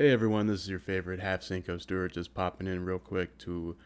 [0.00, 3.76] Hey everyone, this is your favorite half Cinco Stuart just popping in real quick to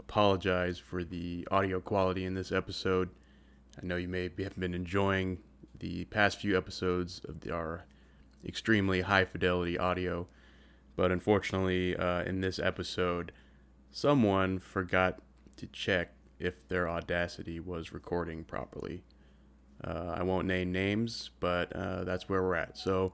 [0.00, 3.08] apologize for the audio quality in this episode.
[3.80, 5.38] I know you may have been enjoying
[5.78, 7.84] the past few episodes of our
[8.44, 10.26] extremely high fidelity audio,
[10.96, 13.30] but unfortunately, uh, in this episode,
[13.92, 15.20] someone forgot
[15.58, 19.04] to check if their Audacity was recording properly.
[19.84, 22.76] Uh, I won't name names, but uh, that's where we're at.
[22.76, 23.12] So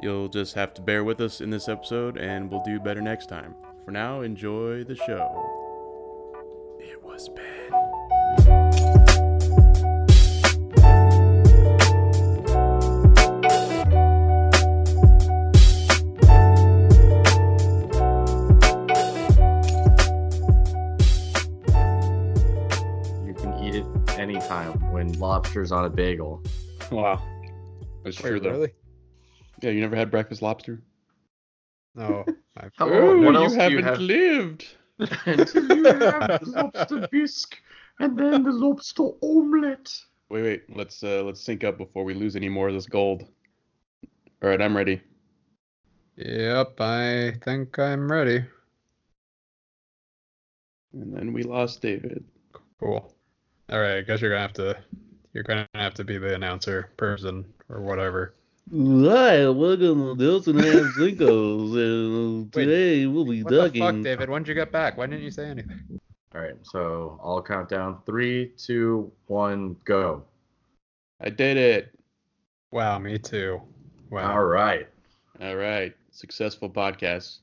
[0.00, 3.26] you'll just have to bear with us in this episode, and we'll do better next
[3.26, 3.54] time.
[3.84, 5.50] For now, enjoy the show.
[6.80, 8.74] It was Ben.
[23.26, 23.86] You can eat it
[24.18, 26.42] anytime when lobster's on a bagel.
[26.90, 27.22] Wow.
[28.04, 28.50] That's Wait, true, though.
[28.50, 28.72] really?
[29.62, 30.82] Yeah, you never had breakfast lobster?
[31.94, 32.24] No.
[32.56, 34.00] I've, How- Oh, what you else do you haven't have?
[34.00, 34.66] lived.
[35.26, 37.56] Until you have the lobster bisque
[37.98, 39.92] and then the lobster omelette.
[40.30, 40.76] Wait, wait.
[40.76, 43.24] Let's uh, let's sync up before we lose any more of this gold.
[44.42, 45.00] All right, I'm ready.
[46.16, 48.44] yep, I think I'm ready.
[50.92, 52.24] And then we lost David.
[52.78, 53.12] Cool.
[53.70, 54.76] All right, I guess you're gonna have to
[55.32, 58.34] you're gonna have to be the announcer person or whatever.
[58.70, 64.02] Hi, welcome to Delson and Zinkos, and Wait, today we'll be What the fuck, ducking.
[64.02, 64.30] David?
[64.30, 64.96] When did you get back?
[64.96, 66.00] Why didn't you say anything?
[66.34, 70.24] All right, so I'll count down three, two, one, go.
[71.20, 71.94] I did it.
[72.72, 73.60] Wow, me too.
[74.10, 74.32] Wow.
[74.32, 74.88] All right.
[75.42, 75.94] All right.
[76.10, 77.40] Successful podcast.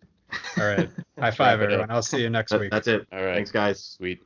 [0.57, 0.89] All right.
[1.19, 1.81] High five, wrap it up.
[1.81, 1.91] everyone.
[1.91, 2.71] I'll see you next That- week.
[2.71, 3.05] that's it.
[3.13, 3.35] All right.
[3.35, 3.79] Thanks, guys.
[3.81, 4.19] Sweet.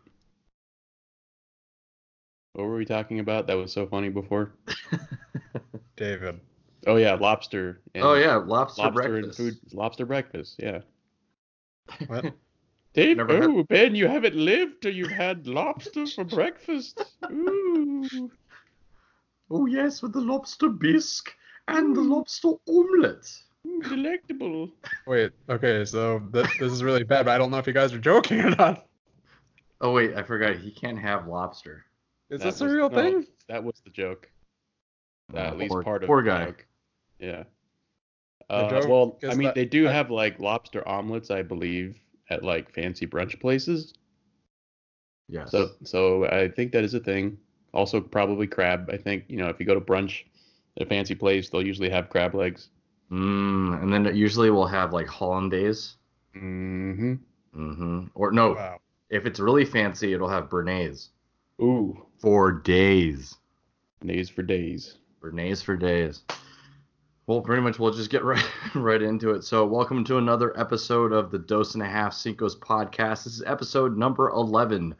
[2.53, 3.47] What were we talking about?
[3.47, 4.53] That was so funny before.
[5.97, 6.39] David.
[6.87, 7.81] Oh yeah, lobster.
[7.93, 9.39] And oh yeah, lobster, lobster breakfast.
[9.39, 9.59] and food.
[9.73, 10.55] Lobster breakfast.
[10.59, 10.79] Yeah.
[12.07, 12.33] What?
[12.93, 17.03] Dave, Never had- oh Ben, you haven't lived till you've had lobster for breakfast.
[17.31, 18.31] Ooh.
[19.51, 21.33] oh yes, with the lobster bisque
[21.67, 23.29] and the lobster omelette.
[23.67, 24.69] Ooh, delectable.
[25.07, 27.91] Wait, okay, so th- this is really bad, but I don't know if you guys
[27.93, 28.85] are joking or not.
[29.81, 30.55] Oh wait, I forgot.
[30.57, 31.83] He can't have lobster.
[32.29, 33.27] Is That this a real no, thing?
[33.49, 34.29] That was the joke.
[35.33, 36.45] Uh, Oh, at least poor- part of poor the guy.
[36.45, 36.65] joke.
[37.19, 37.43] Yeah.
[38.49, 41.99] Uh, joke well, I mean, that- they do that- have like lobster omelets, I believe,
[42.29, 43.93] at like fancy brunch places.
[45.27, 45.51] Yes.
[45.51, 47.37] So, so I think that is a thing.
[47.73, 48.89] Also, probably crab.
[48.91, 50.23] I think you know if you go to brunch
[50.77, 52.69] at a fancy place, they'll usually have crab legs.
[53.11, 55.95] Mm, and then it usually we'll have like hollandaise.
[56.35, 57.13] Mm-hmm.
[57.55, 58.05] Mm-hmm.
[58.13, 58.79] Or no, Wow.
[59.09, 61.09] if it's really fancy, it'll have béarnaise
[61.61, 63.35] Ooh, for days.
[64.05, 64.97] days for days.
[65.21, 66.23] Bernays for days.
[67.27, 69.43] Well, pretty much we'll just get right right into it.
[69.43, 73.23] So, welcome to another episode of the Dos and a Half Cinco's podcast.
[73.23, 74.93] This is episode number 11.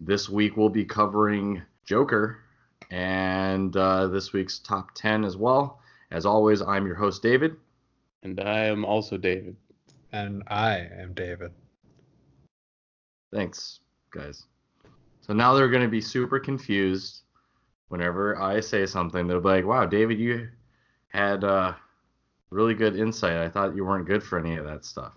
[0.00, 2.40] This week we'll be covering Joker
[2.90, 5.80] and uh, this week's top 10 as well.
[6.10, 7.54] As always, I'm your host, David.
[8.24, 9.54] And I am also David.
[10.10, 11.52] And I am David.
[13.32, 13.78] Thanks,
[14.10, 14.46] guys.
[15.20, 17.20] So now they're going to be super confused
[17.86, 19.28] whenever I say something.
[19.28, 20.48] They'll be like, wow, David, you
[21.08, 21.74] had uh,
[22.50, 23.36] really good insight.
[23.36, 25.12] I thought you weren't good for any of that stuff.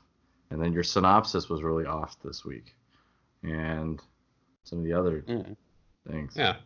[0.49, 2.75] And then your synopsis was really off this week.
[3.43, 4.01] And
[4.63, 5.43] some of the other Yeah.
[6.09, 6.33] things.
[6.35, 6.57] Yeah.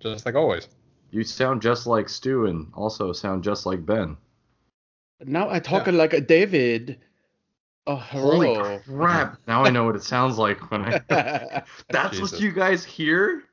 [0.00, 0.68] Just like always.
[1.10, 4.16] You sound just like Stu and also sound just like Ben.
[5.24, 6.98] Now I talk like a David.
[7.86, 9.38] Oh, Holy crap.
[9.46, 11.62] Now I know what it sounds like when I.
[11.88, 13.44] That's what you guys hear?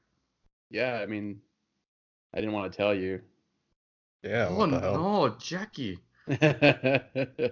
[0.69, 1.41] yeah, I mean,
[2.33, 3.22] I didn't want to tell you.
[4.24, 4.48] Yeah.
[4.50, 4.94] oh, What the hell?
[4.94, 6.00] no, Jackie.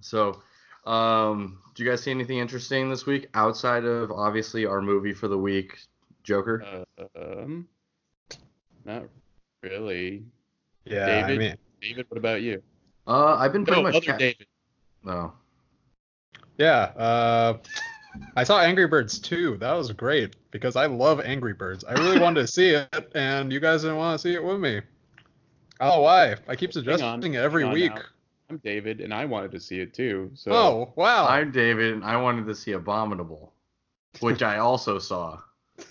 [0.00, 0.42] So,
[0.84, 5.28] um, do you guys see anything interesting this week outside of obviously our movie for
[5.28, 5.78] the week,
[6.24, 6.84] Joker?
[7.16, 7.68] um,
[8.84, 9.04] not
[9.62, 10.24] really.
[10.84, 11.34] Yeah, David?
[11.34, 12.60] I mean, David, what about you?
[13.06, 13.94] Uh, I've been pretty No, much.
[13.96, 14.46] other ca- David.
[15.04, 15.32] No.
[16.58, 16.90] yeah.
[16.96, 17.58] Uh,
[18.36, 19.58] I saw Angry Birds 2.
[19.58, 21.84] That was great because I love Angry Birds.
[21.84, 24.58] I really wanted to see it, and you guys didn't want to see it with
[24.58, 24.80] me.
[25.82, 26.36] I don't why.
[26.46, 27.92] I keep suggesting it every week.
[27.92, 28.02] now.
[28.48, 30.30] I'm David, and I wanted to see it too.
[30.32, 31.26] So Oh, wow.
[31.26, 33.52] I'm David, and I wanted to see Abominable,
[34.20, 35.40] which I also saw.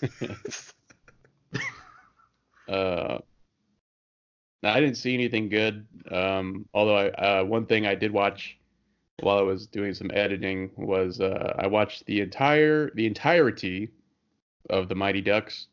[2.70, 3.18] uh,
[4.62, 5.86] I didn't see anything good.
[6.10, 8.56] Um, although I, uh, one thing I did watch
[9.20, 13.90] while I was doing some editing was uh, I watched the entire the entirety
[14.70, 15.66] of the Mighty Ducks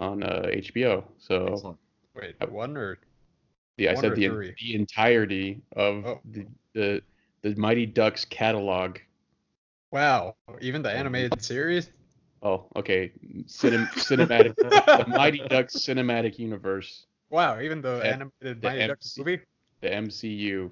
[0.00, 1.04] on uh, HBO.
[1.18, 1.78] So Excellent.
[2.16, 2.98] Wait, one or
[3.76, 4.54] the I said the three?
[4.60, 6.20] the entirety of Oh.
[6.30, 7.02] the, the
[7.42, 8.98] the Mighty Ducks catalog.
[9.90, 11.90] Wow, even the animated series.
[12.42, 13.12] Oh, okay.
[13.46, 19.16] Cinem- cinematic, the Mighty Ducks cinematic universe, Wow, even the The- animated the Mighty Ducks
[19.18, 19.40] movie.
[19.80, 20.70] the MCU.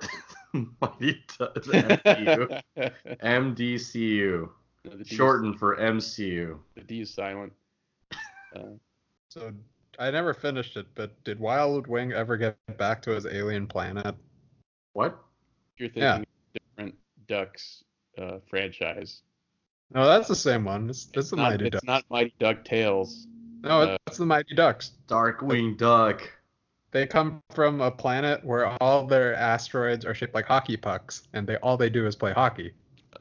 [0.52, 2.62] Mighty Ducks MCU.
[3.22, 4.48] MDCU.
[4.84, 6.58] No, the D is- Shortened for MCU.
[6.74, 7.52] The D is silent.
[8.54, 8.60] Uh,
[9.28, 9.52] So
[9.98, 14.14] I never finished it, but did Wild Wing ever get back to his alien planet?
[14.92, 15.18] What?
[15.78, 16.22] you're thinking Yeah.
[16.54, 16.94] different
[17.28, 17.84] Ducks
[18.18, 19.22] uh, franchise.
[19.94, 20.88] No, that's the same one.
[20.88, 21.84] It's, it's the Not- Mighty it's Ducks.
[21.84, 23.26] not Mighty Duck Tales.
[23.62, 24.92] no, uh, it's the Mighty Ducks.
[25.06, 26.22] Darkwing Duck.
[26.92, 31.46] They come from a planet where all their asteroids are shaped like hockey pucks, and
[31.46, 32.72] they all they do is play hockey.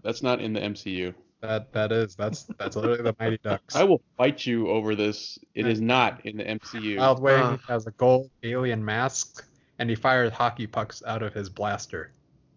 [0.02, 1.14] That's not in the MCU.
[1.42, 3.76] That that is that's that's literally the Mighty Ducks.
[3.76, 5.38] I will fight you over this.
[5.54, 6.98] It is not in the MCU.
[6.98, 7.58] Wild Wing Uh.
[7.68, 9.46] has a gold alien mask,
[9.80, 12.12] and he fires hockey pucks out of his blaster.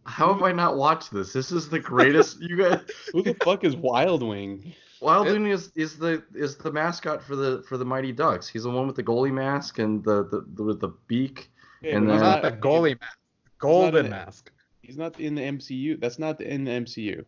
[0.04, 1.32] How have I not watched this?
[1.34, 2.40] This is the greatest.
[2.40, 2.80] you guys.
[3.12, 4.72] Who the fuck is Wild Wing?
[5.02, 8.48] Wild Wing is, is the is the mascot for the for the Mighty Ducks.
[8.48, 11.50] He's the one with the goalie mask and the, the, the with the beak.
[11.84, 13.18] Okay, And he's then- not the goalie mask,
[13.58, 14.50] golden in- mask.
[14.82, 16.00] He's not in the MCU.
[16.00, 17.24] That's not in the MCU.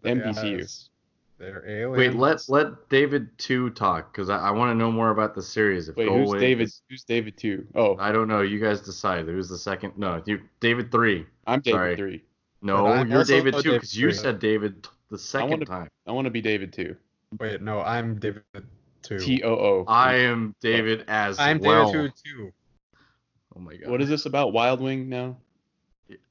[0.00, 0.88] They MDCU.
[1.38, 1.98] They're aliens.
[1.98, 5.42] Wait, let let David two talk because I, I want to know more about the
[5.42, 5.88] series.
[5.88, 6.64] If Wait, who's David?
[6.68, 7.66] is- Who's David two?
[7.74, 8.42] Oh, I don't know.
[8.42, 9.24] You guys decide.
[9.26, 9.94] Who's the second?
[9.96, 11.26] No, you David three.
[11.46, 11.96] I'm David sorry.
[11.96, 12.24] three.
[12.60, 15.88] No, you're David two because you said David the second wanna- time.
[16.06, 16.94] I want to be David two.
[17.40, 18.42] Wait, no, I'm David
[19.02, 19.18] two.
[19.18, 19.84] T O O.
[19.88, 21.48] I am David as well.
[21.48, 21.92] I'm well.
[21.92, 22.52] David two too.
[23.56, 23.90] Oh my god.
[23.90, 25.36] What is this about Wild Wing now?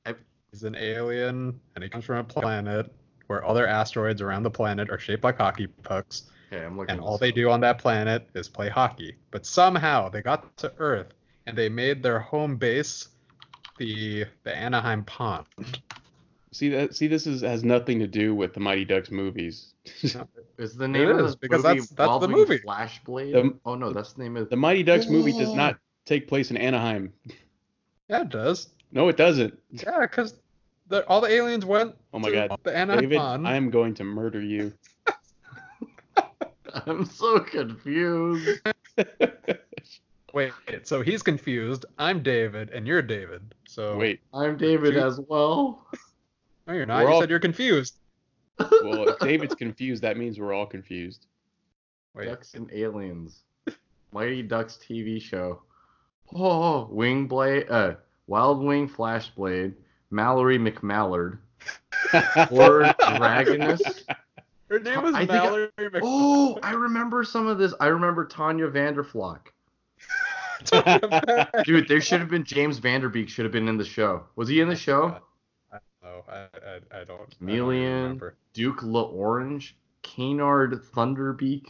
[0.05, 0.15] I-
[0.51, 2.93] He's an alien, and he comes from a planet
[3.31, 6.91] where other asteroids around the planet are shaped like hockey pucks, okay, I'm looking.
[6.95, 7.35] and all they up.
[7.35, 9.15] do on that planet is play hockey.
[9.31, 11.13] But somehow they got to Earth,
[11.45, 13.07] and they made their home base
[13.77, 15.45] the the Anaheim Pond.
[16.51, 16.93] See that?
[16.93, 19.73] See, this is has nothing to do with the Mighty Ducks movies.
[20.57, 22.59] Is the name It of is, this because movie that's- that's the movie.
[22.59, 23.31] Flashblade?
[23.31, 24.49] The- oh no, that's the name of.
[24.49, 27.13] the Mighty Ducks movie does not take place in Anaheim.
[28.09, 28.67] Yeah, it does.
[28.91, 29.57] No, it doesn't.
[29.71, 30.35] Yeah, because
[31.07, 31.95] all the aliens went.
[32.13, 32.59] Oh my to God.
[32.63, 34.73] the Anaheim David, I am going to murder you.
[36.85, 38.61] I'm so confused.
[40.33, 40.53] Wait,
[40.83, 41.85] so he's confused.
[41.97, 43.53] I'm David, and you're David.
[43.67, 44.99] So Wait, I'm David See?
[44.99, 45.85] as well.
[46.67, 47.03] no, you're not.
[47.03, 47.95] We're you all- said you're confused.
[48.59, 51.27] well, if David's confused, that means we're all confused.
[52.15, 53.43] Wait, Ducks and Aliens.
[54.13, 55.61] Mighty Ducks TV show.
[56.33, 57.95] Oh, Wing Blade, uh,
[58.27, 59.73] Wild Wing Flashblade,
[60.11, 61.37] Mallory McMallard,
[62.51, 63.81] or Dragaunus.
[64.69, 67.73] her name was I think I- Mallory Mc- Oh, I remember some of this.
[67.79, 69.47] I remember Tanya Vanderflock.
[71.65, 74.23] Dude, there should have been James Vanderbeek should have been in the show.
[74.35, 75.17] Was he in the show?
[76.03, 76.49] No, I, I, I
[76.79, 76.91] don't.
[76.91, 78.01] I don't Chameleon.
[78.03, 78.35] remember.
[78.53, 79.73] Duke L'Orange,
[80.03, 81.67] Canard Thunderbeak,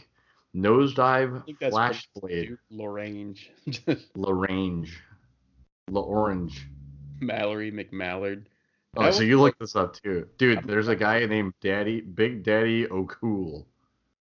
[0.54, 3.50] Nosedive, think that's Flashblade, Duke Lagrange,
[4.16, 4.90] LaRange,
[5.90, 6.60] L'Orange.
[7.22, 8.44] Mallory McMallard.
[8.96, 10.64] Oh, That so was you looked this up too, dude.
[10.64, 13.66] There's a guy named Daddy, Big Daddy-O Cool.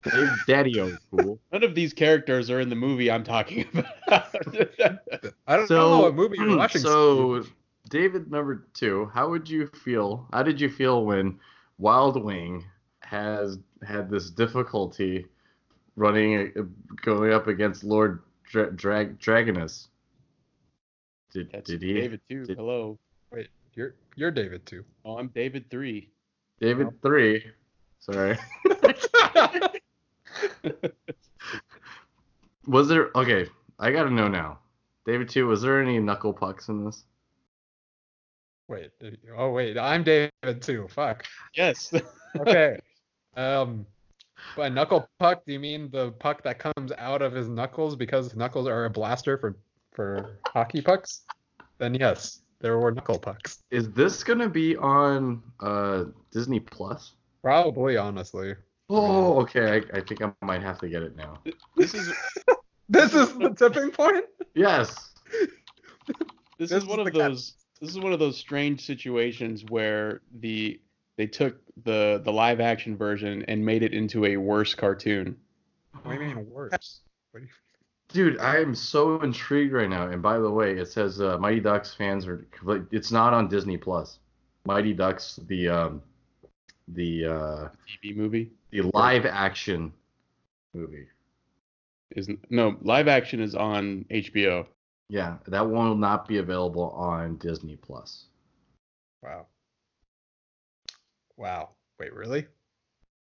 [0.03, 1.39] Big Daddy-O Cool.
[1.51, 4.33] None of these characters are in the movie I'm talking about.
[5.47, 6.81] I don't So, know what movie you're watching.
[6.81, 7.43] so
[7.89, 10.27] David number two, how would you feel?
[10.31, 11.37] How did you feel when
[11.77, 12.63] Wild Wing
[13.01, 15.25] has had this difficulty
[15.97, 16.61] running, uh,
[17.01, 19.87] going up against Lord Dra- Drag Dragaunus?
[21.31, 21.93] Did That's did he?
[21.93, 22.45] David two.
[22.45, 22.97] did- Hello.
[23.31, 24.83] Wait, you're you're David too.
[25.05, 26.09] Oh, I'm David three.
[26.59, 27.43] David three.
[27.99, 28.37] Sorry.
[32.67, 33.47] Was there okay?
[33.79, 34.59] I gotta know now.
[35.05, 35.47] David two.
[35.47, 37.03] Was there any knuckle pucks in this?
[38.67, 38.91] wait.
[39.37, 40.87] Oh wait, I'm David too.
[40.89, 41.25] Fuck.
[41.55, 41.93] yes.
[42.39, 42.77] Okay.
[43.35, 43.85] um,
[44.55, 48.33] by knuckle puck, do you mean the puck that comes out of his knuckles because
[48.37, 49.57] knuckles are a blaster for
[49.91, 51.21] for hockey pucks?
[51.77, 53.59] Then yes, there were knuckle pucks.
[53.71, 57.13] Is this gonna be on uh Disney Plus?
[57.41, 58.55] Probably, honestly.
[58.89, 59.81] Oh, okay.
[59.93, 61.39] I, I think I might have to get it now.
[61.77, 62.13] this is
[62.89, 64.25] This is the tipping point.
[64.53, 65.13] Yes.
[66.07, 66.17] this,
[66.59, 69.63] This is is one the of cat- those this is one of those strange situations
[69.69, 70.79] where the
[71.17, 75.37] they took the the live action version and made it into a worse cartoon.
[76.03, 76.99] What do you mean worse?
[77.31, 77.51] What do you-
[78.13, 80.07] Dude, I am so intrigued right now.
[80.07, 82.45] And by the way, it says uh, Mighty Ducks fans are.
[82.91, 84.19] It's not on Disney Plus.
[84.65, 86.01] Mighty Ducks, the um,
[86.89, 89.93] the uh, TV movie the live action
[90.73, 91.07] movie.
[92.11, 94.65] is no live action is on HBO.
[95.09, 98.25] Yeah, that one will not be available on Disney Plus.
[99.21, 99.47] Wow.
[101.37, 101.69] Wow.
[101.99, 102.47] Wait, really?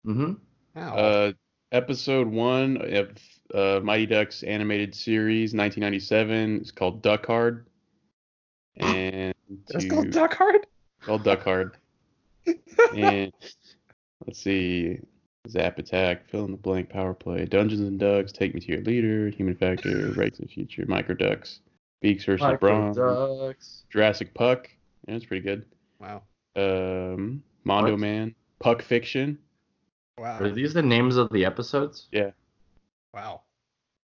[0.05, 0.33] Mm-hmm.
[0.73, 0.95] How?
[0.95, 1.31] Uh,
[1.71, 3.17] episode one of
[3.53, 6.57] uh, Mighty Ducks animated series, 1997.
[6.61, 7.67] It's called Duck Hard.
[8.77, 9.33] And
[9.69, 10.67] it's called Duck Hard?
[11.01, 11.77] called Duck Hard.
[12.95, 13.31] and
[14.25, 14.99] let's see.
[15.47, 18.81] Zap Attack, fill in the blank power play, Dungeons and Ducks, Take Me to Your
[18.81, 21.59] Leader, Human Factor, Right to the Future, Micro Ducks,
[22.01, 23.83] Beaks versus LeBron, Ducks.
[23.89, 24.69] Jurassic Puck.
[25.07, 25.65] Yeah, that's pretty good.
[25.99, 26.23] Wow.
[26.55, 27.99] Um, Mondo What?
[27.99, 29.37] Man, Puck Fiction.
[30.17, 30.39] Wow.
[30.39, 32.07] Are these the names of the episodes?
[33.15, 33.43] Wow.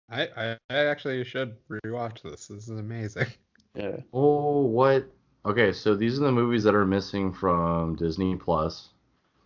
[0.09, 2.47] I, I I actually should rewatch this.
[2.47, 3.27] This is amazing.
[3.75, 3.97] Yeah.
[4.11, 5.07] Oh, what?
[5.45, 8.89] Okay, so these are the movies that are missing from Disney Plus: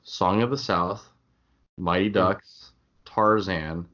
[0.03, 1.05] Song of the South,
[1.77, 2.71] Mighty Ducks,
[3.03, 3.85] Tarzan,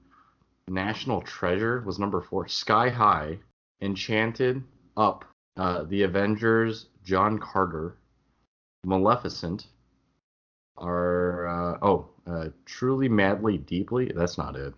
[0.68, 3.40] National Treasure was number four, Sky High,
[3.82, 4.64] Enchanted,
[4.96, 7.98] Up, uh, The Avengers, John Carter,
[8.86, 9.66] Maleficent,
[10.78, 14.12] are uh, oh, uh, Truly, Madly, Deeply.
[14.16, 14.76] That's not it.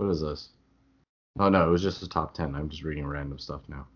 [0.00, 0.48] What is this?
[1.38, 2.54] Oh no, it was just the top ten.
[2.54, 3.86] I'm just reading random stuff now.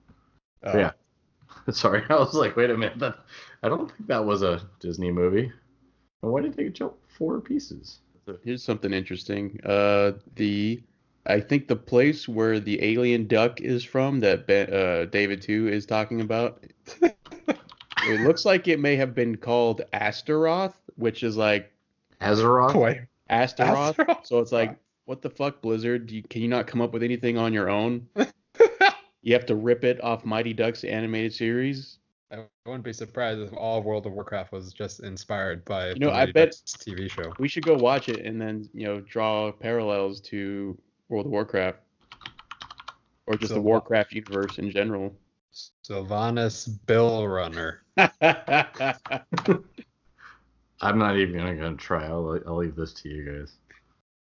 [0.63, 0.91] Oh, Yeah.
[1.71, 2.99] Sorry, I was like, wait a minute.
[2.99, 3.21] That,
[3.63, 5.51] I don't think that was a Disney movie.
[6.23, 8.01] And Why did they jump four pieces?
[8.43, 9.59] Here's something interesting.
[9.65, 10.83] Uh, the
[11.25, 15.69] I think the place where the alien duck is from that ben, uh, David Two
[15.69, 16.63] is talking about.
[17.01, 21.73] it looks like it may have been called Astaroth, which is like
[22.21, 22.75] Azeroth?
[22.75, 23.01] Wait.
[23.31, 23.99] Astaroth.
[23.99, 24.27] Astaroth?
[24.27, 26.07] So it's like, what the fuck, Blizzard?
[26.07, 28.07] Do you, can you not come up with anything on your own?
[29.27, 31.97] You have to rip it off Mighty Ducks animated series.
[32.31, 36.11] I wouldn't be surprised if all World of Warcraft was just inspired by You know,
[36.11, 37.33] the I bet- Ducks TV show.
[37.39, 40.77] We should go watch it and then you know draw parallels to
[41.09, 41.79] World of Warcraft,
[43.27, 45.11] or just So the Warcraft universe in general.
[45.89, 47.83] Sylvanas Bill Runner.
[47.97, 48.11] I'm
[50.99, 52.05] not even gonna, gonna try.
[52.05, 53.57] I'll, I'll leave this to you guys.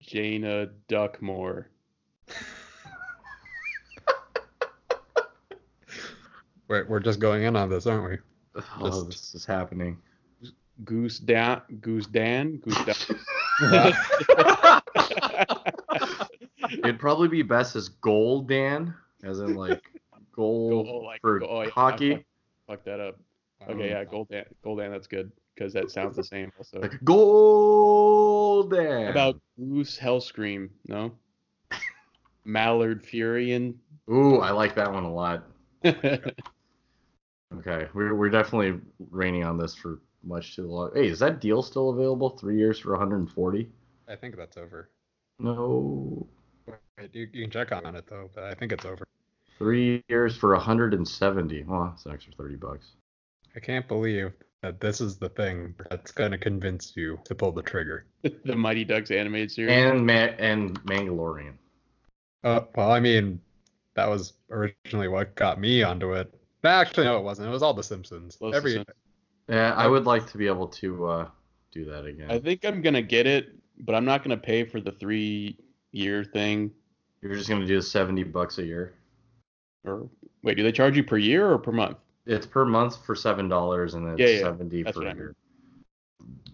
[0.07, 1.67] Jaina Duckmore.
[6.69, 8.19] We're, we're just going in on this, aren't we?
[8.81, 9.99] Oh, Just- this is happening.
[10.85, 11.63] Goose Dan.
[11.81, 12.57] Goose Dan.
[12.59, 13.13] Goose Dan.
[16.71, 18.93] It'd probably be best as Gold Dan,
[19.25, 19.83] as in like
[20.33, 22.15] gold Go- like, for go- oh, yeah, hockey.
[22.15, 22.25] Fuck,
[22.69, 23.17] fuck that up.
[23.69, 24.45] Okay, yeah, Gold Dan.
[24.63, 24.91] Gold Dan.
[24.91, 26.53] That's good because that sounds the same.
[26.59, 29.09] Also, Like Gold Dan.
[29.09, 30.71] About Goose Hellscream?
[30.87, 31.13] No.
[32.45, 33.75] Mallard Furion.
[34.11, 35.45] Ooh, I like that one a lot.
[37.55, 40.91] Okay, we're we're definitely raining on this for much too long.
[40.95, 42.31] Hey, is that deal still available?
[42.31, 43.69] Three years for 140?
[44.09, 44.91] I think that's over.
[45.39, 46.27] No.
[46.67, 49.07] Wait, you, you can check on it though, but I think it's over.
[49.59, 51.63] Three years for 170.
[51.65, 52.89] Well, it's an extra 30 bucks.
[53.55, 54.33] I can't believe
[54.63, 58.07] that this is the thing that's gonna convince you to pull the trigger.
[58.45, 59.73] the Mighty Ducks animated series.
[59.73, 61.55] And Ma- and Mandalorian.
[62.43, 63.41] Uh, well, I mean,
[63.95, 66.33] that was originally what got me onto it.
[66.65, 67.49] Actually, no, it wasn't.
[67.49, 68.37] It was all The Simpsons.
[68.37, 68.97] Close to Every Simpsons.
[69.49, 71.29] Yeah, I would like to be able to uh,
[71.71, 72.31] do that again.
[72.31, 75.57] I think I'm gonna get it, but I'm not gonna pay for the three
[75.93, 76.73] year thing.
[77.23, 78.95] You're just gonna do 70 bucks a year.
[79.85, 80.09] Or
[80.43, 81.99] wait, do they charge you per year or per month?
[82.27, 85.37] It's per month for seven dollars, and it's Yeah, yeah, 70 for per what year.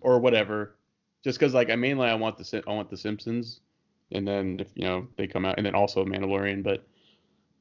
[0.00, 0.76] Or whatever.
[1.24, 3.60] Just because like I mainly I want the I want the Simpsons,
[4.10, 6.86] and then if you know they come out, and then also Mandalorian, but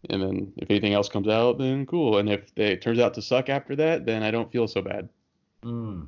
[0.09, 2.17] and then if anything else comes out, then cool.
[2.17, 4.81] And if they, it turns out to suck after that, then I don't feel so
[4.81, 5.09] bad.
[5.63, 6.07] Mm.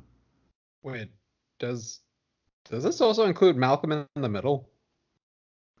[0.82, 1.10] wait,
[1.60, 2.00] does
[2.68, 4.68] does this also include Malcolm in the Middle?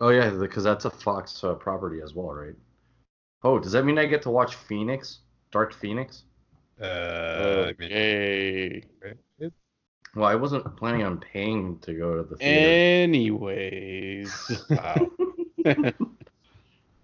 [0.00, 2.54] Oh yeah, because that's a Fox uh, property as well, right?
[3.42, 5.20] Oh, does that mean I get to watch Phoenix,
[5.54, 6.24] Dark Phoenix?
[6.82, 8.82] Uh, I mean, Yay.
[9.38, 9.52] it-
[10.16, 12.68] Well, I wasn't planning on paying to go to the theater.
[13.04, 14.66] Anyways.
[14.70, 15.10] wow.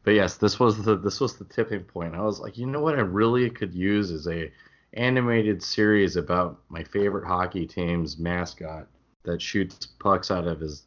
[0.03, 2.15] But yes, this was the this was the tipping point.
[2.15, 4.51] I was like, you know what, I really could use is a
[4.95, 8.89] animated series about my favorite hockey team's mascot
[9.25, 10.87] that shoots pucks out of his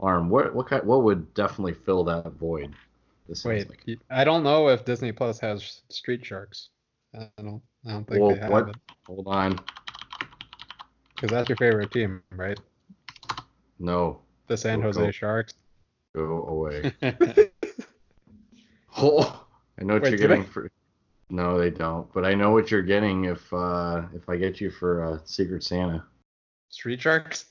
[0.00, 0.28] arm.
[0.28, 2.74] What what kind, what would definitely fill that void?
[3.28, 6.70] This Wait, like y- I don't know if Disney Plus has Street Sharks.
[7.14, 7.62] I don't.
[7.86, 8.76] I don't think Well, they have what- it.
[9.06, 9.58] hold on,
[11.14, 12.58] Because that's your favorite team, right?
[13.78, 15.10] no, The San Jose go.
[15.10, 15.54] Sharks.
[16.14, 16.92] go away.
[19.00, 19.46] Oh,
[19.80, 20.26] I know what Wait, you're they?
[20.36, 20.68] getting for.
[21.30, 22.12] No, they don't.
[22.12, 25.62] But I know what you're getting if uh if I get you for uh, Secret
[25.62, 26.04] Santa,
[26.68, 27.46] Street Sharks.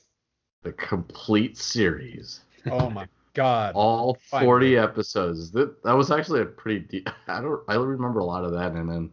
[0.62, 3.72] the complete series, Oh my God.
[3.76, 4.44] all Fine.
[4.44, 5.50] 40 episodes.
[5.52, 6.80] That that was actually a pretty.
[6.80, 7.62] De- I don't.
[7.68, 9.10] I remember a lot of that, and then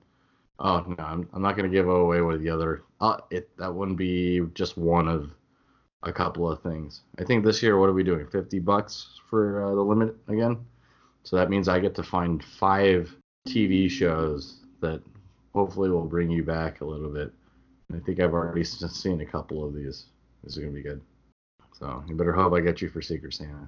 [0.59, 2.83] Oh no, I'm, I'm not gonna give away what the other.
[3.01, 5.31] Uh, it that wouldn't be just one of
[6.03, 7.01] a couple of things.
[7.19, 8.27] I think this year, what are we doing?
[8.27, 10.65] Fifty bucks for uh, the limit again.
[11.23, 13.13] So that means I get to find five
[13.47, 15.01] TV shows that
[15.53, 17.33] hopefully will bring you back a little bit.
[17.93, 20.05] I think I've already seen a couple of these.
[20.43, 21.01] This is gonna be good.
[21.73, 23.67] So you better hope I get you for Secret Santa.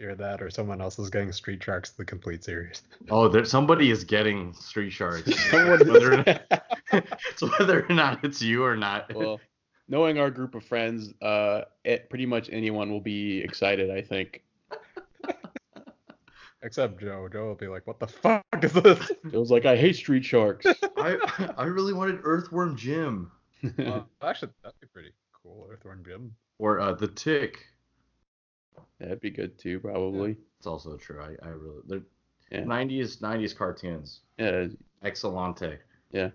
[0.00, 2.82] Either that or someone else is getting Street Sharks the complete series.
[3.10, 5.30] Oh, there somebody is getting Street Sharks.
[5.50, 6.64] Someone whether, or not,
[7.30, 9.14] it's whether or not it's you or not.
[9.14, 9.40] well,
[9.88, 13.90] knowing our group of friends, uh, it, pretty much anyone will be excited.
[13.90, 14.42] I think.
[16.62, 17.28] Except Joe.
[17.30, 20.24] Joe will be like, "What the fuck is this?" It was like I hate Street
[20.24, 20.66] Sharks.
[20.96, 23.30] I I really wanted Earthworm Jim
[23.78, 25.68] Uh, actually, that'd be pretty cool.
[25.70, 26.34] Earthworm Jim.
[26.58, 27.66] or uh, the Tick.
[28.98, 30.36] That'd be good too, probably.
[30.58, 31.20] It's also true.
[31.20, 32.02] I, I really they're
[32.50, 32.64] Yeah.
[32.64, 34.20] 90s 90s cartoons.
[34.38, 34.66] Yeah,
[35.04, 35.78] Excellente.
[36.10, 36.30] Yeah.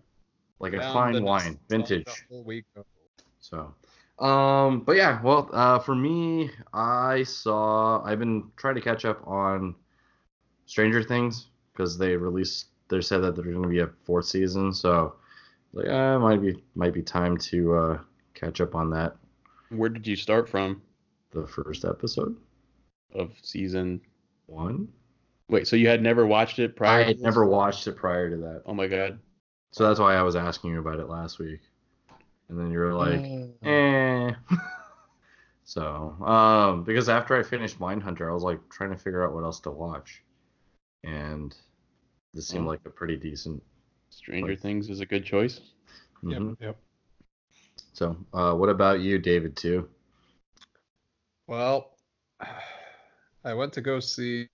[0.59, 2.07] Like a fine wine, vintage.
[2.29, 2.65] week.
[3.39, 3.75] So,
[4.19, 8.01] um, but yeah, well, uh, for me, I saw.
[8.03, 9.75] I've been trying to catch up on
[10.65, 12.67] Stranger Things because they released.
[12.87, 15.15] They said that there's going to be a fourth season, so
[15.73, 17.99] like, uh, might be might be time to uh,
[18.33, 19.17] catch up on that.
[19.69, 20.81] where did you start from
[21.35, 22.35] The first episode,
[23.13, 23.99] of season?
[24.47, 24.87] one.
[25.49, 26.99] Wait, so you had never watched it prior?
[26.99, 27.23] I to had this?
[27.23, 29.19] never watched it prior to that, Oh my god.
[29.71, 31.59] so that's why I was asking you about it last week,
[32.47, 33.19] and then you were like,
[33.65, 34.31] eh.
[35.65, 39.43] so, um, because after I finished Mindhunter, I was like trying to figure out what
[39.43, 40.23] else to watch,
[41.03, 41.53] and
[42.33, 42.69] this seemed Oh.
[42.69, 43.61] like a pretty decent.
[44.09, 45.59] Stranger like- Things is a good choice.
[46.23, 46.51] mhm.
[46.51, 46.57] Yep.
[46.61, 46.77] Yep.
[47.93, 49.57] So, uh, what about you, David?
[49.57, 49.89] Too?
[51.47, 51.91] Well,
[53.43, 54.47] I went to go see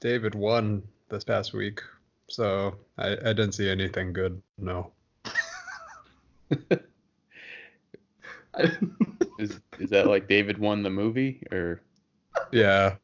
[0.00, 1.80] David one this past week,
[2.28, 4.40] so I, I didn't see anything good.
[4.58, 4.92] No.
[9.38, 11.80] Is is that like David won the movie or?
[12.50, 12.96] Yeah.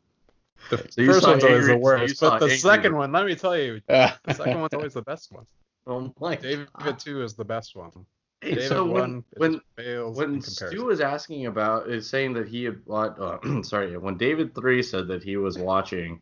[0.71, 2.99] The So first saw one's always the Angry- so worst, but the Angry second Birds.
[2.99, 5.47] one, let me tell you, the second one's always the best one.
[5.87, 6.99] oh my David God.
[6.99, 7.93] two is the best one.
[8.45, 10.43] Hey, David so when when when.
[10.43, 14.83] Stu was asking about is saying that he had bought uh, sorry when David three
[14.83, 16.21] said that he was watching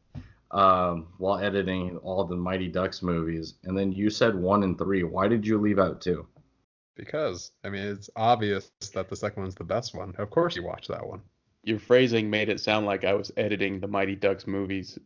[0.52, 5.02] um, while editing all the Mighty Ducks movies, and then you said one and three.
[5.02, 6.26] Why did you leave out two?
[6.94, 10.14] Because I mean, it's obvious that the second one's the best one.
[10.18, 11.22] Of course, you watch that one.
[11.64, 14.98] Your phrasing made it sound like I was editing the Mighty Ducks movies.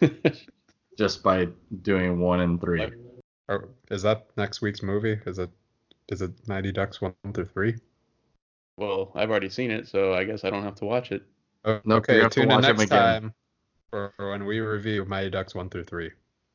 [0.98, 1.48] Just by
[1.82, 2.86] doing one and three.
[3.48, 5.18] Or is that next week's movie?
[5.26, 5.50] Is it
[6.12, 7.76] is it Mighty Ducks one through three?
[8.78, 11.22] well, I've already seen it, so I guess I don't have to watch it.
[11.64, 12.88] Oh, Nope, you okay, have to tune in next again.
[13.22, 13.34] time
[13.90, 16.10] for for when we review Mighty Ducks one through three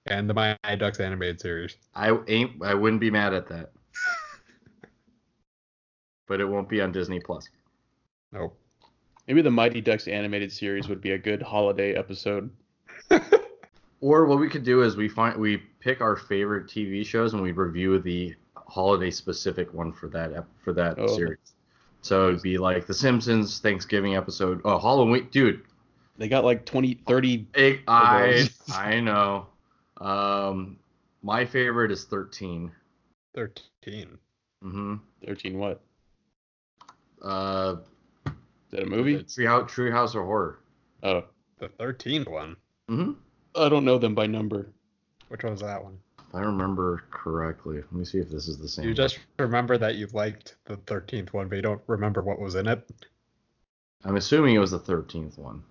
[0.08, 1.76] and the Mighty Ducks animated series.
[1.96, 2.64] I ain't.
[2.64, 3.72] I wouldn't be mad at that.
[6.28, 7.48] but it won't be on Disney Plus.
[8.32, 8.58] Nope.
[9.28, 12.50] Maybe the Mighty Ducks animated series would be a good holiday episode.
[14.00, 17.42] Or what we could do is we find we pick our favorite TV shows and
[17.42, 18.36] we review the
[18.68, 21.08] holiday specific one for that ep- for that Oh.
[21.08, 21.54] series.
[22.02, 24.62] So it'd be like The Simpsons Thanksgiving episode.
[24.64, 25.64] Oh, Halloween, dude.
[26.18, 27.48] They got like 20, 30.
[27.56, 28.48] It, I.
[28.74, 29.48] I know.
[30.00, 30.78] Um,
[31.24, 32.72] my favorite is 13.
[33.36, 34.18] Thirteen.
[34.64, 34.96] Mm-hmm.
[35.26, 35.82] 13 what?
[37.22, 37.78] Uh,
[38.26, 38.32] Is
[38.72, 39.24] that a movie?
[39.24, 40.60] Tree House, Tree House of Horror.
[41.04, 41.24] Oh,
[41.60, 42.56] The thirteenth one.
[42.90, 43.12] Mm-hmm.
[43.56, 44.70] I don't know them by number.
[45.30, 46.00] Which one was that one?
[46.30, 47.78] If I remember correctly.
[47.78, 48.86] Let me see if this is the same.
[48.86, 48.96] You one.
[48.96, 52.68] just remember that you liked the thirteenth one, but you don't remember what was in
[52.68, 52.90] it.
[54.04, 55.64] I'm assuming it was the 13th one.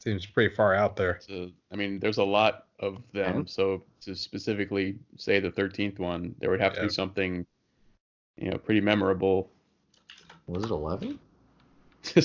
[0.00, 1.18] Seems pretty far out there.
[1.26, 3.38] So, I mean, there's a lot of them.
[3.38, 3.50] And?
[3.50, 7.46] So to specifically say the 13th one, there would have to be something,
[8.36, 9.50] you know, pretty memorable.
[10.46, 11.18] Was it 11?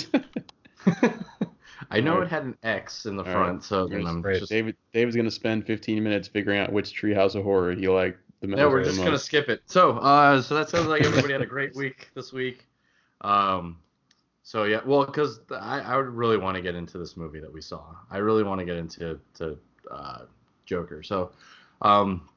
[1.94, 2.28] I know Alright.
[2.28, 3.36] it had an X in the Alright.
[3.36, 4.40] front, so You're then I'm great.
[4.40, 4.52] just.
[4.52, 8.48] David David's gonna spend 15 minutes figuring out which Treehouse of Horror he liked the
[8.48, 8.58] most.
[8.58, 9.62] No, we're the just gonna skip it.
[9.68, 12.66] So, uh, so that sounds like everybody had a great week this week.
[13.22, 13.78] Um,
[14.42, 17.52] so yeah, well, because I, I would really want to get into this movie that
[17.52, 17.96] we saw.
[18.12, 19.58] I really want to get into to
[19.90, 20.22] uh,
[20.66, 21.04] Joker.
[21.04, 21.32] So,
[21.82, 22.28] um,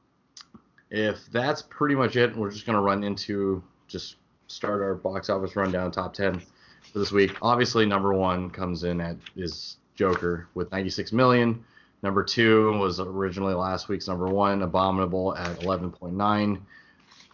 [0.89, 4.17] if that's pretty much it, we're just gonna run into just
[4.47, 6.41] start our box office rundown top ten
[6.87, 7.35] for this week.
[7.41, 11.63] Obviously, number one comes in at is Joker with 96 million.
[12.03, 16.61] Number two was originally last week's number one, Abominable at 11.9.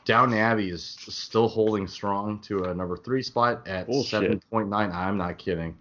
[0.06, 4.42] Downton Abbey is still holding strong to a number three spot at Bullshit.
[4.52, 4.94] 7.9.
[4.94, 5.78] I'm not kidding.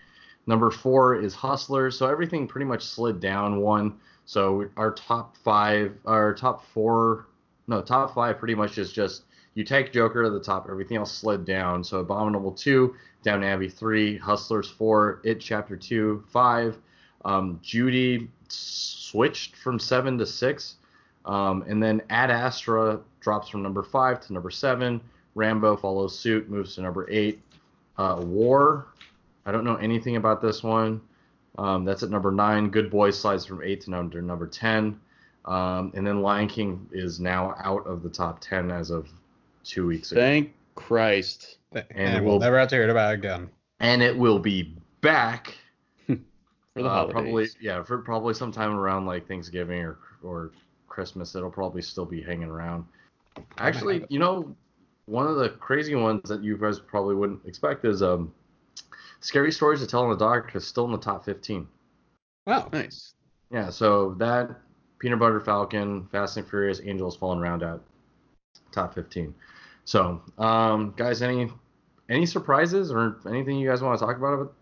[0.46, 1.96] Number four is Hustlers.
[1.96, 3.98] So everything pretty much slid down one.
[4.24, 7.26] So our top five, our top four,
[7.66, 9.22] no, top five pretty much is just
[9.54, 11.84] you take Joker to the top, everything else slid down.
[11.84, 16.78] So Abominable two, Down Abbey three, Hustlers four, It Chapter two, five.
[17.24, 20.76] Um, Judy switched from seven to six,
[21.24, 25.00] um, and then Ad Astra drops from number five to number seven.
[25.34, 27.40] Rambo follows suit, moves to number eight.
[27.96, 28.86] Uh, War,
[29.46, 31.00] I don't know anything about this one.
[31.58, 32.70] Um, that's at number nine.
[32.70, 34.98] Good Boys slides from eight to number number ten,
[35.44, 39.08] um, and then Lion King is now out of the top ten as of
[39.64, 41.58] two weeks ago, Thank Christ.
[41.72, 43.48] And, And we'll we'll- never have to hear about it again.
[43.80, 45.54] and it will be back
[46.06, 46.16] For
[46.82, 47.12] the uh, holidays.
[47.12, 50.52] probably yeah for probably sometime around like Thanksgiving or or
[50.88, 51.34] Christmas.
[51.34, 52.84] It'll probably still be hanging around.
[53.58, 54.54] Actually, you know,
[55.06, 58.32] one of the crazy ones that you guys probably wouldn't expect is um,
[59.20, 61.66] Scary Stories to Tell in the Dark is still in the top 15.
[62.46, 62.68] Wow.
[62.72, 63.14] Nice.
[63.50, 64.50] Yeah, so that
[64.98, 67.80] Peanut Butter Falcon, Fast and Furious, Angels falling around at
[68.70, 69.34] top 15.
[69.84, 71.50] So, um, guys, any
[72.08, 74.52] any surprises or anything you guys want to talk about?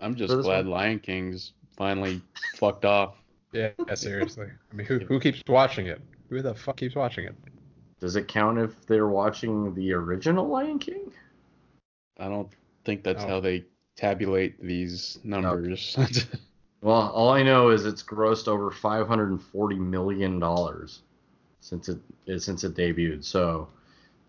[0.00, 0.70] I'm just glad one?
[0.74, 2.20] Lion King's finally
[2.56, 3.16] fucked off.
[3.52, 4.48] Yeah, seriously.
[4.72, 6.00] I mean, who who keeps watching it?
[6.28, 7.34] Who the fuck keeps watching it?
[8.00, 11.12] Does it count if they're watching the original Lion King?
[12.18, 12.48] I don't
[12.84, 13.28] think that's Oh.
[13.28, 13.64] how they
[13.96, 15.96] tabulate these numbers.
[16.84, 21.00] Well, all I know is it's grossed over 540 million dollars
[21.60, 21.98] since it
[22.38, 23.24] since it debuted.
[23.24, 23.68] So,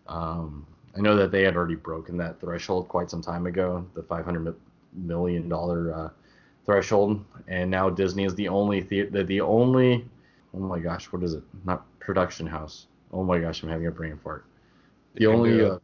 [0.08, 0.66] um,
[0.96, 4.54] I know that they had already broken that threshold quite some time ago, the 500
[4.94, 6.08] million dollar uh,
[6.64, 10.06] threshold, and now Disney is the only the, the the only
[10.54, 11.42] oh my gosh, what is it?
[11.64, 12.86] Not production house.
[13.12, 14.46] Oh my gosh, I'm having a brain fart.
[15.14, 15.78] The can only do uh,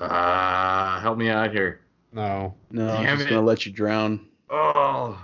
[0.00, 1.80] ah, help me out here.
[2.12, 2.54] No.
[2.70, 3.30] no, I'm just it.
[3.30, 4.26] gonna let you drown.
[4.50, 5.18] Oh,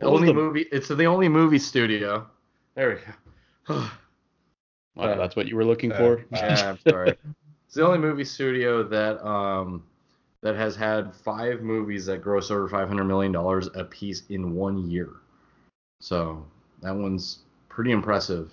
[0.00, 0.66] the What was only the- movie.
[0.72, 2.26] It's the only movie studio.
[2.74, 3.00] There
[3.68, 3.88] we go.
[4.96, 6.24] Wow, uh, that's what you were looking uh, for.
[6.32, 7.16] yeah, I'm sorry.
[7.68, 9.84] It's the only movie studio that um
[10.40, 14.88] that has had five movies that gross over 500 million dollars a piece in one
[14.90, 15.10] year.
[16.00, 16.46] So
[16.80, 18.50] that one's pretty impressive.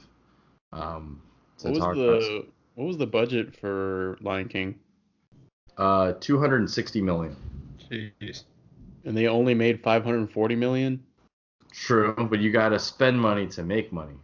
[0.73, 1.21] Um,
[1.61, 2.27] what was hard pressed.
[2.27, 4.75] the what was the budget for Lion King?
[5.77, 7.37] uh 260 million?
[7.89, 8.43] Jeez.
[9.05, 11.01] And they only made 540 million.
[11.71, 14.15] True, but you got to spend money to make money.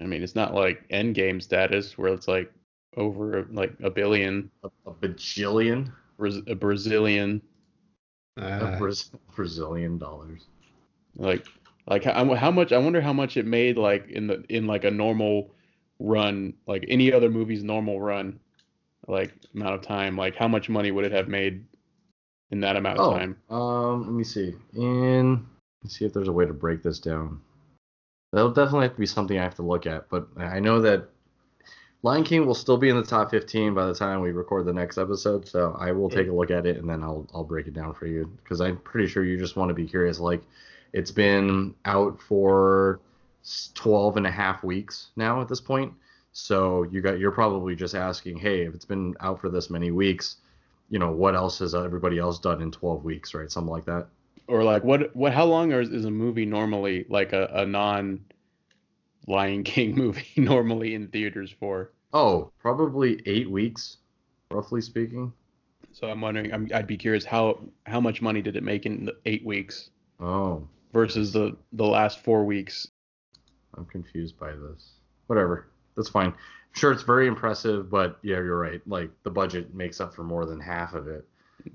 [0.00, 2.52] I mean, it's not like Endgame status where it's like
[2.96, 7.42] over like a billion, A, a bajillion, Braz- a Brazilian,
[8.36, 10.46] a Uh, Braz- Brazilian dollars.
[11.16, 11.46] like
[11.86, 12.72] like how, how much?
[12.72, 15.50] I wonder how much it made like in the in like a normal
[15.98, 18.38] run, like any other movie's normal run,
[19.06, 20.16] like amount of time.
[20.16, 21.64] Like how much money would it have made
[22.50, 23.36] in that amount of Oh, time?
[23.50, 24.54] um, let me see.
[24.74, 25.46] In
[25.82, 27.40] let's see if there's a way to break this down.
[28.32, 31.08] That'll definitely have to be something I have to look at, but I know that
[32.02, 34.72] Lion King will still be in the top 15 by the time we record the
[34.72, 37.66] next episode, so I will take a look at it and then I'll I'll break
[37.66, 40.20] it down for you because I'm pretty sure you just want to be curious.
[40.20, 40.42] Like,
[40.92, 43.00] it's been out for
[43.74, 45.92] 12 and a half weeks now at this point,
[46.32, 49.90] so you got you're probably just asking, hey, if it's been out for this many
[49.90, 50.36] weeks,
[50.90, 53.50] you know, what else has everybody else done in 12 weeks, right?
[53.50, 54.06] Something like that.
[54.46, 55.32] Or like what what?
[55.32, 58.20] How long is, is a movie normally like a, a non
[59.28, 61.92] Lion King movie normally in theaters for?
[62.12, 63.98] Oh, probably eight weeks,
[64.50, 65.32] roughly speaking.
[65.92, 66.52] So I'm wondering.
[66.52, 69.90] I'm, I'd be curious how how much money did it make in the eight weeks
[70.20, 72.88] Oh, versus the the last four weeks?
[73.76, 74.92] I'm confused by this.
[75.26, 76.32] Whatever, that's fine.
[76.72, 78.80] Sure, it's very impressive, but yeah, you're right.
[78.86, 81.26] Like the budget makes up for more than half of it.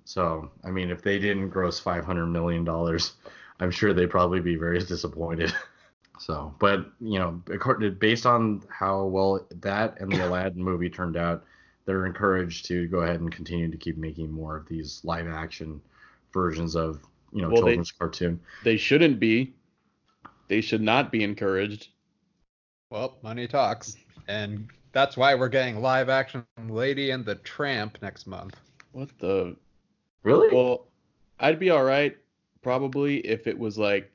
[0.05, 3.13] So, I mean, if they didn't gross 500 million dollars,
[3.59, 5.53] I'm sure they'd probably be very disappointed.
[6.19, 11.17] So, but you know, according- based on how well that and the Aladdin movie turned
[11.17, 11.43] out,
[11.85, 15.81] they're encouraged to go ahead and continue to keep making more of these live action
[16.31, 18.39] versions of you know Well, they- children's cartoon.
[18.63, 19.53] They shouldn't be.
[20.49, 21.87] They should not be encouraged.
[22.91, 23.97] well, money talks,
[24.27, 28.55] and that's why we're getting live action Lady and the Tramp next month.
[28.91, 29.55] What the?
[30.21, 30.55] Really?
[30.55, 30.85] Well,
[31.39, 32.15] I'd be all right
[32.61, 34.09] probably if it was like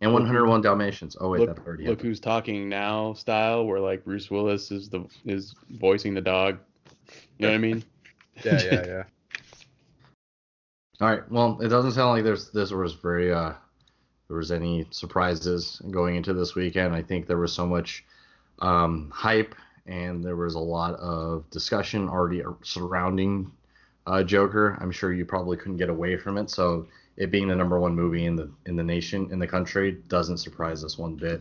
[0.00, 1.16] and 101 Dalmatians.
[1.20, 2.08] Oh wait, look, that already look happened.
[2.08, 6.58] who's talking now style, where like Bruce Willis is the is voicing the dog.
[7.38, 7.84] You know what I mean?
[8.42, 9.02] Yeah, yeah, yeah.
[11.02, 11.30] All right.
[11.30, 13.52] Well, it doesn't sound like there's this was very uh
[14.28, 16.94] there was any surprises going into this weekend.
[16.94, 18.04] I think there was so much
[18.60, 19.56] um, hype
[19.86, 23.50] and there was a lot of discussion already surrounding
[24.06, 24.78] uh, Joker.
[24.80, 26.48] I'm sure you probably couldn't get away from it.
[26.48, 29.92] So it being the number one movie in the in the nation in the country
[30.08, 31.40] doesn't surprise us one bit.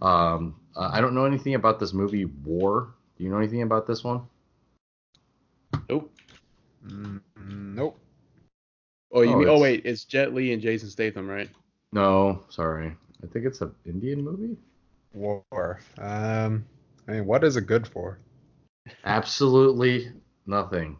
[0.00, 4.04] Um, I don't know anything about this movie War Do you know anything about this
[4.04, 4.22] one?
[5.88, 6.12] Nope.
[6.86, 7.98] Mm, nope.
[9.12, 9.48] Oh, you Oh, mean?
[9.48, 11.50] Oh wait, it's Jet Li and Jason Statham, right?
[11.92, 12.96] No, sorry.
[13.22, 14.56] I think it's an Indian movie.
[15.14, 15.80] War.
[15.98, 16.64] Um,
[17.08, 18.18] I mean, what is it good for?
[19.04, 20.12] Absolutely
[20.46, 20.98] nothing.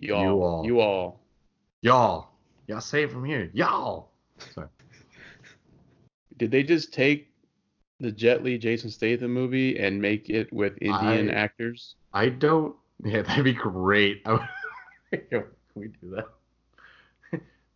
[0.00, 0.22] Y'all.
[0.22, 0.66] You all.
[0.66, 1.20] You all.
[1.82, 2.28] Y'all.
[2.66, 3.50] Y'all say it from here.
[3.52, 4.10] Y'all.
[4.54, 4.68] Sorry.
[6.36, 7.30] Did they just take
[8.00, 11.94] the Jet Li Jason Statham movie and make it with Indian I- actors?
[12.12, 12.74] I don't.
[13.04, 14.22] Yeah, that'd be great.
[14.26, 16.28] I would- we do that?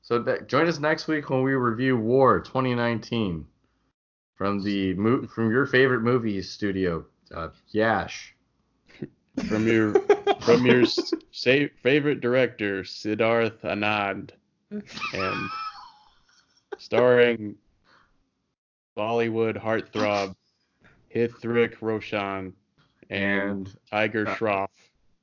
[0.02, 3.44] So that, join us next week when we review War 2019
[4.36, 4.94] from the
[5.34, 8.34] from your favorite movie studio, uh, Yash.
[9.48, 9.92] From your
[10.40, 10.84] from your
[11.30, 14.30] sa- favorite director Siddharth Anand
[14.70, 15.50] and
[16.78, 17.54] starring
[18.96, 20.34] Bollywood heartthrob
[21.14, 22.52] Hrithik Roshan
[23.10, 24.68] and and Tiger uh, Shroff.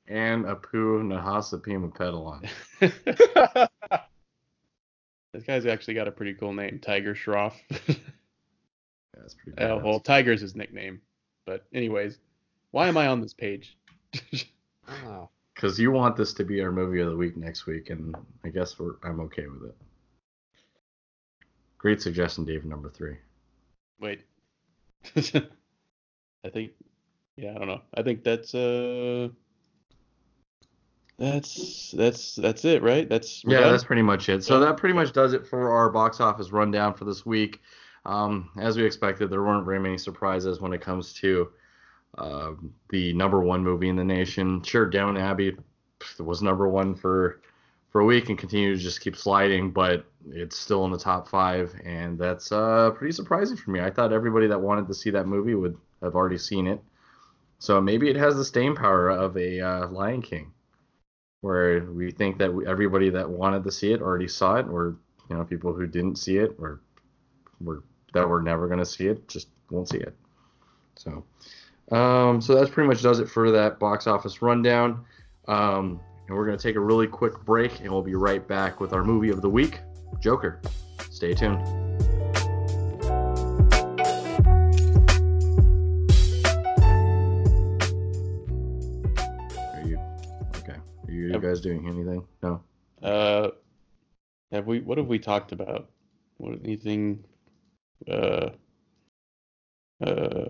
[0.08, 2.48] and Apu Nahasapima Pedalon.
[5.32, 7.54] this guy's actually got a pretty cool name, Tiger Shroff.
[7.70, 7.94] Yeah,
[9.14, 9.62] that's pretty.
[9.62, 11.00] Uh, well, Tiger's his nickname.
[11.46, 12.18] But anyways,
[12.72, 13.76] why am I on this page?
[14.88, 15.28] Oh.
[15.56, 18.14] Because you want this to be our movie of the week next week, and
[18.44, 19.76] I guess we're I'm okay with it.
[21.78, 22.64] Great suggestion, Dave.
[22.66, 23.16] Number three.
[23.98, 24.20] Wait.
[25.16, 26.72] I think
[27.36, 27.80] yeah, I don't know.
[27.94, 29.28] I think that's uh
[31.18, 33.08] that's that's that's it, right?
[33.08, 33.72] That's Yeah, done?
[33.72, 34.44] that's pretty much it.
[34.44, 37.62] So that pretty much does it for our box office rundown for this week.
[38.04, 41.50] Um, as we expected, there weren't very many surprises when it comes to
[42.18, 42.52] uh,
[42.90, 44.62] the number one movie in the nation.
[44.62, 45.56] Sure, Down Abbey
[46.18, 47.40] was number one for
[47.90, 51.28] for a week and continued to just keep sliding, but it's still in the top
[51.28, 53.80] five, and that's uh, pretty surprising for me.
[53.80, 56.82] I thought everybody that wanted to see that movie would have already seen it.
[57.58, 60.52] So maybe it has the staying power of a uh, Lion King
[61.40, 64.96] where we think that we, everybody that wanted to see it already saw it, or
[65.30, 66.80] you know people who didn't see it or
[67.60, 70.16] were that were never going to see it just won't see it.
[70.96, 71.24] So,
[71.92, 75.04] um, so that's pretty much does it for that box office rundown.
[75.48, 78.80] Um, and we're going to take a really quick break, and we'll be right back
[78.80, 79.80] with our movie of the week,
[80.20, 80.60] Joker.
[81.10, 81.62] Stay tuned.
[88.48, 89.98] Are you
[90.58, 90.76] okay?
[91.06, 91.42] Are you Yep.
[91.42, 92.26] guys doing anything?
[92.42, 92.62] No.
[93.02, 93.50] Uh
[94.52, 95.90] have we what have we talked about?
[96.38, 97.24] What anything
[98.08, 98.50] uh
[100.00, 100.48] uh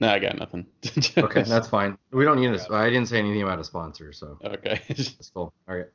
[0.00, 0.66] no, I got nothing.
[1.16, 1.96] Okay, that's fine.
[2.12, 2.68] We don't need this.
[2.70, 4.80] I didn't say anything about a sponsor, so okay.
[4.88, 5.52] that's cool.
[5.68, 5.86] All right.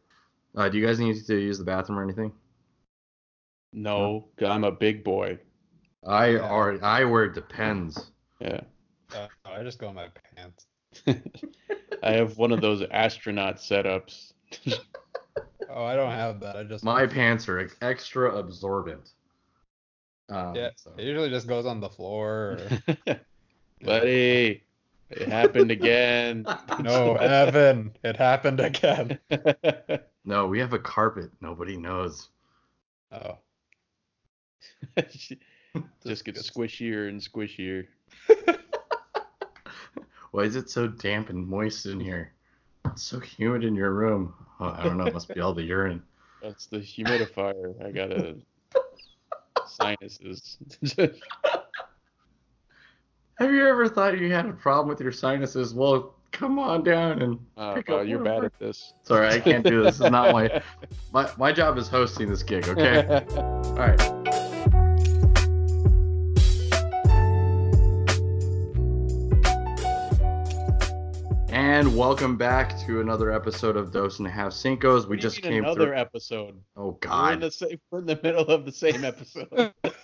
[0.56, 2.32] Uh, do you guys need to use the bathroom or anything?
[3.74, 5.38] No, I'm a big boy.
[6.08, 6.40] I Yeah.
[6.40, 6.82] already.
[6.82, 8.12] I wear depends.
[8.40, 8.62] Yeah.
[9.16, 10.66] Uh, I just go in my pants.
[12.04, 14.34] I have one of those astronaut setups.
[15.70, 16.56] Oh, I don't have that.
[16.56, 19.12] I just My pants are extra absorbent.
[20.30, 20.70] Um, yeah.
[20.76, 22.58] so- It usually just goes on the floor.
[23.08, 23.20] Or...
[23.84, 24.64] Buddy,
[25.10, 26.46] it happened again.
[26.80, 29.20] no, Evan, it happened again.
[30.26, 31.32] No, we have a carpet.
[31.42, 32.30] Nobody knows.
[33.12, 33.38] Oh,
[36.06, 37.88] Just gets squishier and squishier.
[40.32, 42.34] Why is it so damp and moist in here?
[42.86, 44.34] It's so humid in your room.
[44.60, 45.08] Oh, I don't know.
[45.08, 46.04] It must be all the urine.
[46.44, 47.84] That's the humidifier.
[47.84, 48.36] I got a
[49.66, 50.58] sinuses.
[53.40, 55.74] Have you ever thought you had a problem with your sinuses?
[55.74, 58.94] Well, come on down and Uh, pick you're bad at this.
[59.04, 59.98] Sorry, I can't do this.
[60.00, 60.62] This is not my
[61.14, 63.24] my my job is hosting this gig, okay?
[63.38, 63.98] All right.
[71.48, 75.08] And welcome back to another episode of Dos and a Half Cincos.
[75.08, 75.96] We just came another through.
[75.96, 76.60] episode.
[76.76, 77.40] Oh We're in God!
[77.40, 77.80] the same.
[77.90, 79.74] We're in the middle of the same episode.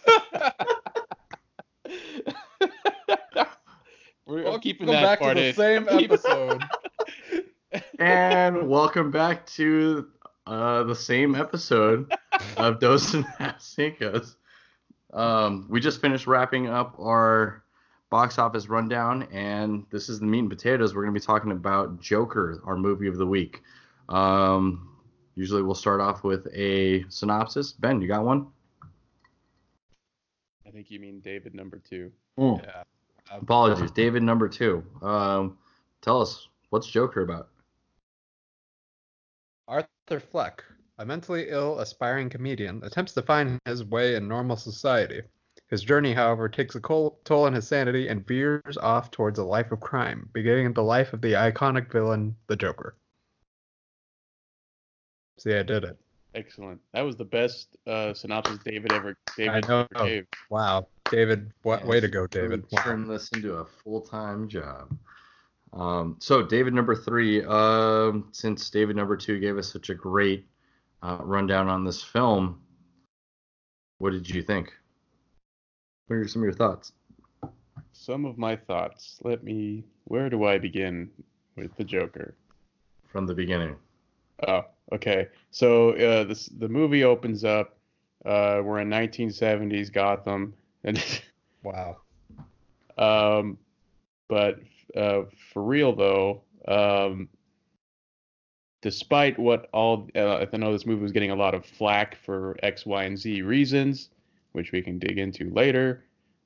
[4.26, 5.56] we're I'm Welcome keeping that back part to the in.
[5.56, 6.64] same episode.
[8.00, 10.08] And welcome back to
[10.48, 12.10] uh, the same episode
[12.56, 14.36] of Dos and a Half Cincos.
[15.12, 17.66] Um, we just finished wrapping up our
[18.10, 20.96] box office rundown, and this is the meat and potatoes.
[20.96, 23.62] We're going to be talking about Joker, our movie of the week.
[24.08, 24.96] Um,
[25.36, 27.74] usually, we'll start off with a synopsis.
[27.74, 28.48] Ben, you got one?
[30.66, 32.10] I think you mean David number two.
[32.38, 32.84] Yeah.
[33.32, 34.24] Apologies, David.
[34.24, 34.84] Number two.
[35.02, 35.58] Um,
[36.02, 37.50] tell us what's Joker about?
[39.68, 40.64] Arthur Fleck,
[41.00, 45.22] a mentally ill aspiring comedian, attempts to find his way in normal society.
[45.68, 49.72] His journey, however, takes a toll on his sanity and veers off towards a life
[49.72, 52.96] of crime, beginning the life of the iconic villain, the Joker.
[55.40, 55.98] See, I did it.
[56.36, 56.82] Excellent.
[56.94, 59.88] That was the best uh, synopsis David ever David I know.
[59.94, 60.28] ever gave.
[60.50, 62.66] Wow, David, what way to go, David?
[62.70, 64.94] We Turn this into a full-time job.
[65.72, 70.46] Um, so David number three, um, since David number two gave us such a great
[71.02, 72.62] uh, rundown on this film,
[74.00, 74.74] what did you think?
[76.08, 76.92] What are some of your thoughts?
[77.94, 79.20] Some of my thoughts.
[79.24, 79.86] Let me.
[80.04, 81.10] Where do I begin
[81.56, 82.36] with the Joker?
[83.08, 83.76] From the beginning.
[84.48, 85.28] Oh, okay.
[85.52, 87.78] So uh, this the movie opens up.
[88.26, 91.04] Uh, we're in 1970s Gotham, and
[91.64, 91.98] Wow.
[92.98, 93.58] um,
[94.28, 94.60] but
[94.96, 97.30] uh, for real though, um,
[98.82, 102.56] despite what all uh, I know this movie was getting a lot of flack for
[102.64, 104.10] X, Y, and Z reasons,
[104.52, 106.06] which we can dig into later.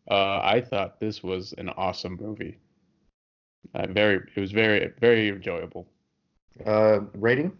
[0.10, 2.58] Uh, I thought this was an awesome movie.
[3.76, 5.88] Uh, very, it was very, very enjoyable.
[6.66, 7.52] Uh, rating?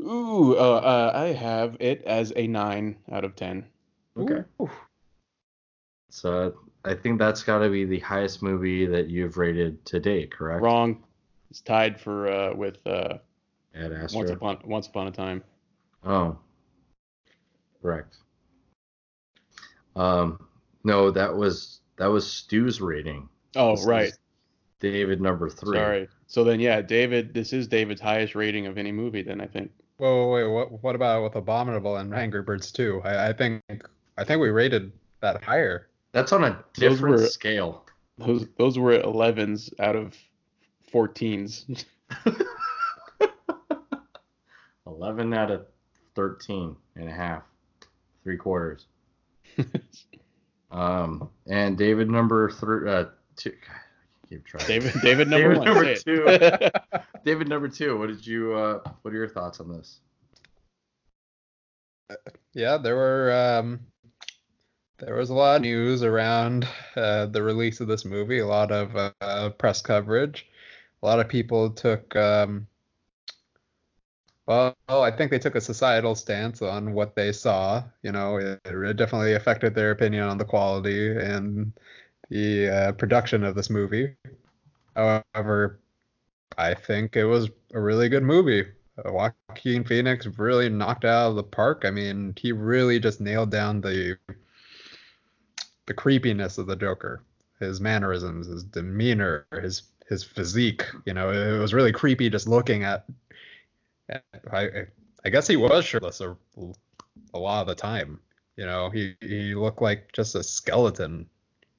[0.00, 3.64] Ooh, uh, uh, I have it as a nine out of ten.
[4.16, 4.42] Okay.
[4.60, 4.70] Ooh.
[6.10, 6.54] So
[6.84, 10.62] I think that's got to be the highest movie that you've rated to date, correct?
[10.62, 11.02] Wrong.
[11.50, 13.18] It's tied for uh, with uh,
[13.74, 15.42] Ad Once Upon Once Upon a Time.
[16.04, 16.38] Oh,
[17.80, 18.16] correct.
[19.96, 20.46] Um,
[20.82, 23.28] no, that was that was Stu's rating.
[23.56, 24.12] Oh, This right.
[24.80, 25.78] David number three.
[25.78, 26.08] Sorry.
[26.26, 27.32] So then, yeah, David.
[27.32, 29.22] This is David's highest rating of any movie.
[29.22, 29.70] Then I think.
[29.96, 30.82] Whoa, wait, what?
[30.82, 33.02] What about with Abominable and Angry Birds 2?
[33.04, 33.62] I, I think,
[34.18, 35.88] I think we rated that higher.
[36.12, 37.84] That's on a Those different were- scale.
[38.18, 40.16] Those those were 11s out of
[40.92, 41.84] 14s.
[44.86, 45.66] 11 out of
[46.14, 47.42] 13 and a half,
[48.22, 48.86] three quarters.
[50.70, 53.04] Um, and David number three, uh,
[53.36, 53.52] two.
[54.30, 54.66] God, I keep trying.
[54.66, 55.66] David David number David one.
[55.66, 56.74] number say it.
[57.24, 57.98] David number two.
[57.98, 58.54] What did you?
[58.54, 60.00] Uh, what are your thoughts on this?
[62.52, 63.80] Yeah, there were um,
[64.98, 68.40] there was a lot of news around uh, the release of this movie.
[68.40, 70.46] A lot of uh, press coverage.
[71.02, 72.66] A lot of people took um,
[74.46, 77.82] well, I think they took a societal stance on what they saw.
[78.02, 81.72] You know, it, it definitely affected their opinion on the quality and
[82.30, 84.14] the uh, production of this movie.
[84.96, 85.80] However,
[86.56, 88.66] I think it was a really good movie.
[89.04, 91.82] Joaquin Phoenix really knocked it out of the park.
[91.84, 94.16] I mean, he really just nailed down the
[95.86, 97.22] the creepiness of the Joker,
[97.60, 100.84] his mannerisms, his demeanor, his his physique.
[101.06, 103.04] You know, it was really creepy just looking at.
[104.52, 104.86] I
[105.24, 106.36] I guess he was shirtless a,
[107.32, 108.20] a lot of the time.
[108.56, 111.28] You know, he he looked like just a skeleton.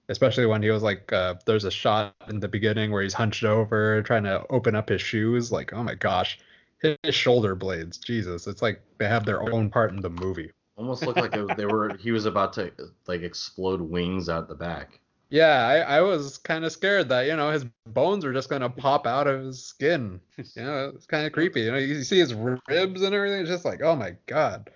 [0.07, 3.43] Especially when he was like, uh, there's a shot in the beginning where he's hunched
[3.43, 5.51] over trying to open up his shoes.
[5.51, 6.37] Like, oh my gosh,
[6.81, 10.51] his shoulder blades, Jesus, it's like they have their own part in the movie.
[10.77, 11.95] Almost looked like they were.
[11.97, 12.71] He was about to
[13.07, 14.99] like explode wings out the back.
[15.29, 18.69] Yeah, I, I was kind of scared that you know his bones were just gonna
[18.69, 20.19] pop out of his skin.
[20.37, 21.61] You know, it's kind of creepy.
[21.61, 23.41] You know, you see his ribs and everything.
[23.41, 24.69] It's just like, oh my god.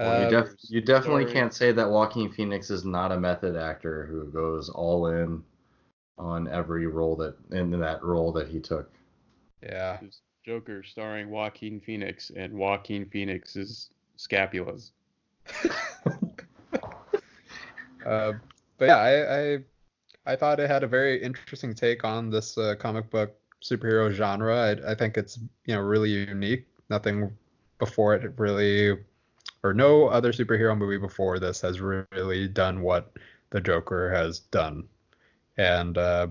[0.00, 1.26] Well, you, Uh, def- you definitely story.
[1.26, 5.42] can't say that Joaquin Phoenix is not a method actor who goes all in
[6.18, 8.92] on every role that in that role that he took.
[9.62, 14.92] yeah, This Joker starring Joaquin Phoenix and Joaquin Phoenix's scapulas.
[18.04, 18.34] Uh,
[18.78, 19.58] but yeah, I, I
[20.26, 24.56] I thought it had a very interesting take on this uh, comic book superhero genre.
[24.86, 26.66] I, I think it's you know really unique.
[26.90, 27.36] Nothing
[27.78, 28.98] before it really,
[29.64, 33.12] or no other superhero movie before this has really done what
[33.50, 34.86] the Joker has done.
[35.56, 36.28] And uh,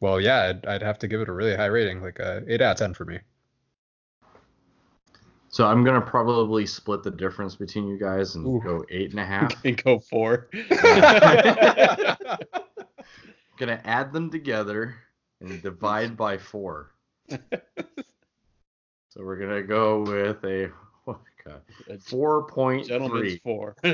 [0.00, 2.62] well, yeah, I'd, I'd have to give it a really high rating, like a eight
[2.62, 3.18] out of ten for me.
[5.50, 8.60] So I'm gonna probably split the difference between you guys and Ooh.
[8.64, 9.52] go eight and a half.
[9.64, 10.48] and go four.
[13.58, 14.96] gonna add them together
[15.40, 16.92] and divide by four.
[19.10, 20.70] So we're gonna go with a
[21.46, 22.88] my god A four point
[23.42, 23.76] four.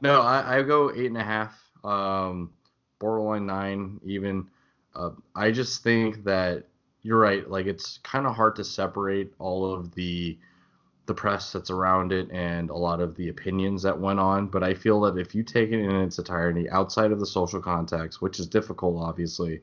[0.00, 1.58] No, I, I go eight and a half.
[1.82, 2.50] Um,
[2.98, 4.48] borderline nine even.
[4.94, 6.64] Uh, I just think that
[7.02, 7.48] you're right.
[7.48, 10.38] Like it's kind of hard to separate all of the
[11.06, 14.46] the press that's around it and a lot of the opinions that went on.
[14.46, 17.60] But I feel that if you take it in its entirety, outside of the social
[17.60, 19.60] context, which is difficult, obviously,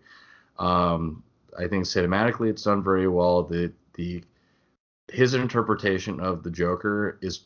[0.59, 1.23] um,
[1.57, 3.43] I think cinematically it's done very well.
[3.43, 4.23] The the
[5.11, 7.45] his interpretation of the Joker is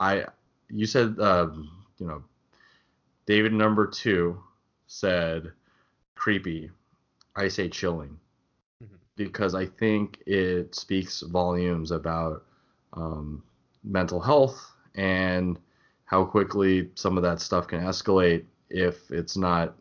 [0.00, 0.26] I
[0.70, 2.24] you said um, you know
[3.26, 4.42] David number two
[4.86, 5.52] said
[6.14, 6.70] creepy.
[7.36, 8.18] I say chilling
[8.82, 8.98] Mhm.
[9.16, 12.44] because I think it speaks volumes about
[12.94, 13.42] um,
[13.84, 15.58] mental health and
[16.06, 19.76] how quickly some of that stuff can escalate if it's not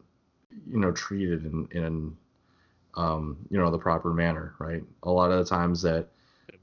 [0.68, 2.18] you know treated in in
[2.96, 6.10] um, you know the proper manner right a lot of the times that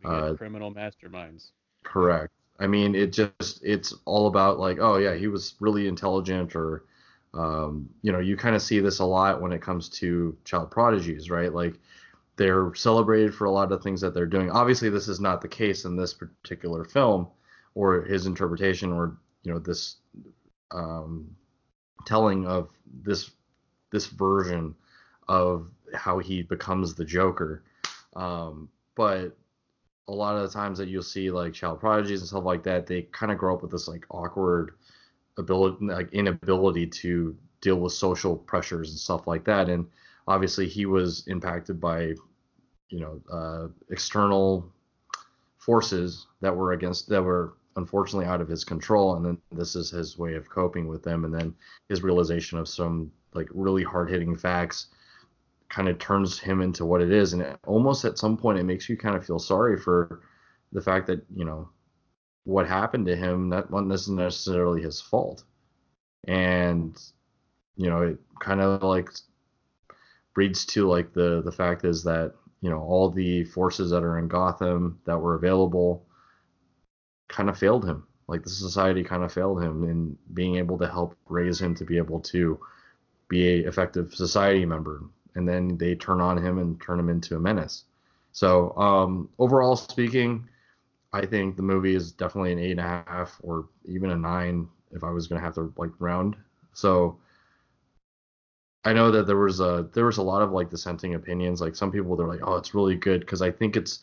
[0.05, 1.51] Uh, criminal masterminds.
[1.83, 2.33] Correct.
[2.59, 6.85] I mean, it just it's all about like, oh yeah, he was really intelligent, or
[7.33, 10.71] um, you know, you kind of see this a lot when it comes to child
[10.71, 11.53] prodigies, right?
[11.53, 11.75] Like
[12.37, 14.51] they're celebrated for a lot of things that they're doing.
[14.51, 17.29] Obviously, this is not the case in this particular film,
[17.75, 19.97] or his interpretation, or you know, this
[20.71, 21.35] um,
[22.07, 22.69] telling of
[23.03, 23.31] this
[23.91, 24.75] this version
[25.29, 27.63] of how he becomes the Joker.
[28.15, 29.37] Um, but
[30.11, 32.87] a lot of the times that you'll see like child prodigies and stuff like that,
[32.87, 34.73] they kind of grow up with this like awkward
[35.39, 39.69] ability, like inability to deal with social pressures and stuff like that.
[39.69, 39.87] And
[40.27, 42.15] obviously, he was impacted by,
[42.89, 44.73] you know, uh, external
[45.59, 49.15] forces that were against that were unfortunately out of his control.
[49.15, 51.25] And then this is his way of coping with them.
[51.25, 51.55] And then
[51.89, 54.89] his realization of some like really hard hitting facts
[55.71, 57.33] kind of turns him into what it is.
[57.33, 60.21] And it, almost at some point it makes you kind of feel sorry for
[60.73, 61.71] the fact that you know
[62.45, 65.45] what happened to him that wasn't necessarily his fault.
[66.27, 67.01] And
[67.77, 69.09] you know it kind of like
[70.35, 74.19] breeds to like the the fact is that you know all the forces that are
[74.19, 76.07] in Gotham that were available
[77.29, 78.07] kind of failed him.
[78.27, 81.85] Like the society kind of failed him in being able to help raise him to
[81.85, 82.61] be able to
[83.29, 85.03] be a effective society member
[85.35, 87.85] and then they turn on him and turn him into a menace.
[88.33, 90.49] So um, overall speaking,
[91.13, 94.69] I think the movie is definitely an eight and a half or even a nine
[94.93, 96.37] if I was gonna have to like round.
[96.73, 97.19] So
[98.85, 101.61] I know that there was a there was a lot of like dissenting opinions.
[101.61, 104.01] Like some people they're like, oh, it's really good because I think it's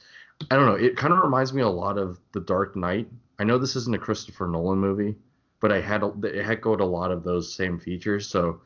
[0.51, 0.75] I don't know.
[0.75, 3.07] It kind of reminds me a lot of The Dark Knight.
[3.39, 5.15] I know this isn't a Christopher Nolan movie,
[5.61, 8.27] but I had it echoed a lot of those same features.
[8.27, 8.61] So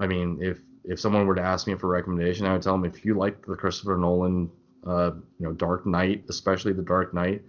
[0.00, 2.72] I mean, if if someone were to ask me for a recommendation, I would tell
[2.72, 4.50] them if you like the Christopher Nolan,
[4.86, 7.42] uh, you know, Dark Knight, especially the Dark Knight,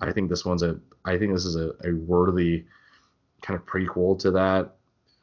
[0.00, 2.64] I think this one's a, I think this is a, a worthy
[3.42, 4.74] kind of prequel to that,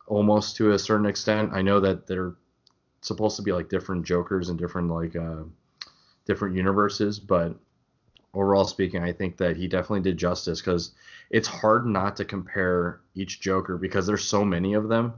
[0.07, 1.51] almost to a certain extent.
[1.53, 2.35] I know that they're
[3.01, 5.43] supposed to be like different Jokers and different like uh,
[6.25, 7.55] different universes, but
[8.33, 10.91] overall speaking, I think that he definitely did justice because
[11.29, 15.13] it's hard not to compare each Joker because there's so many of them.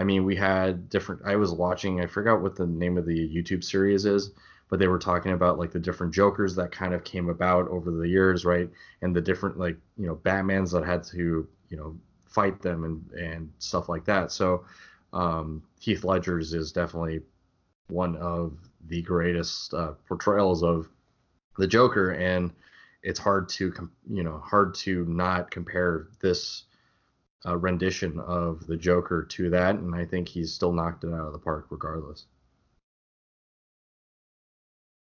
[0.00, 1.20] I mean, we had different.
[1.26, 2.00] I was watching.
[2.00, 4.30] I forgot what the name of the YouTube series is,
[4.70, 7.90] but they were talking about like the different Jokers that kind of came about over
[7.90, 8.70] the years, right?
[9.02, 11.94] And the different like you know Batman's that had to you know
[12.24, 14.32] fight them and and stuff like that.
[14.32, 14.64] So
[15.12, 17.20] um, Heath Ledger's is definitely
[17.88, 20.88] one of the greatest uh, portrayals of
[21.58, 22.52] the Joker, and
[23.02, 23.70] it's hard to
[24.08, 26.62] you know hard to not compare this
[27.46, 31.26] uh, rendition of the Joker to that, and I think he's still knocked it out
[31.26, 32.26] of the park regardless.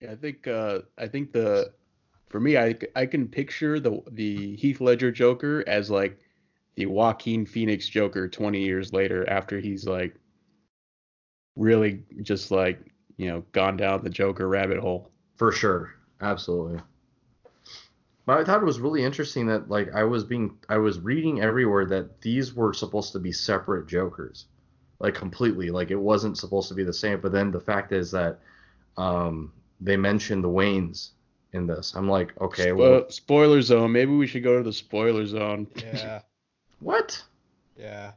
[0.01, 1.73] Yeah, I think uh, I think the
[2.29, 6.19] for me, I I can picture the the Heath Ledger Joker as like
[6.75, 10.15] the Joaquin Phoenix Joker 20 years later after he's like
[11.57, 12.79] really just like
[13.17, 15.11] you know gone down the Joker rabbit hole.
[15.35, 16.81] For sure, absolutely.
[18.29, 21.41] But I thought it was really interesting that like I was being I was reading
[21.41, 24.45] everywhere that these were supposed to be separate Jokers,
[24.99, 25.71] like completely.
[25.71, 27.21] Like it wasn't supposed to be the same.
[27.21, 28.37] But then the fact is that
[28.97, 29.51] um,
[29.81, 31.09] they mentioned the Waynes
[31.53, 31.95] in this.
[31.95, 33.93] I'm like, okay, Spo- well, spoiler zone.
[33.93, 35.65] Maybe we should go to the spoiler zone.
[35.91, 36.21] Yeah,
[36.81, 37.19] what?
[37.79, 38.11] yeah.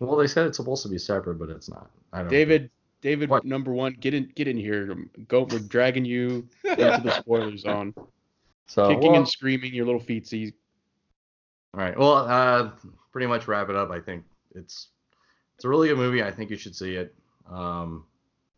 [0.00, 1.88] Well, they said it's supposed to be separate, but it's not.
[2.12, 2.30] I don't.
[2.30, 2.68] David,
[3.00, 3.44] David, What?
[3.44, 4.92] number one, get in, get in here.
[5.28, 7.94] Go, we're dragging you into the spoiler zone.
[8.66, 10.52] So Kicking well, and screaming, your little feetsies.
[11.74, 11.96] All right.
[11.98, 12.70] Well, uh,
[13.12, 13.90] pretty much wrap it up.
[13.90, 14.88] I think it's
[15.54, 16.22] it's a really good movie.
[16.22, 17.14] I think you should see it.
[17.50, 18.04] Um,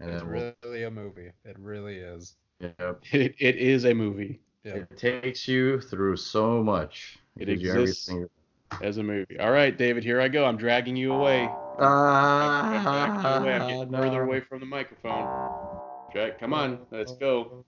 [0.01, 1.31] and It's we'll, really a movie.
[1.45, 2.37] It really is.
[2.61, 2.71] yeah,
[3.13, 4.77] It, it is a movie Yeah.
[4.77, 7.19] it takes you through so much.
[7.37, 8.11] It gives exists.
[8.83, 9.39] as a movie.
[9.39, 10.45] All right, David, here I go.
[10.45, 11.43] I'm dragging you away.
[11.79, 13.53] I'm dragging you away.
[13.55, 15.29] I'm getting Ah, further away from the microphone.
[16.13, 17.65] Drag, come on, let's go.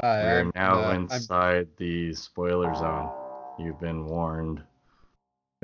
[0.00, 3.10] Hi, We're I'm, now uh, I'm- inside the spoiler zone.
[3.58, 4.62] You've been warned.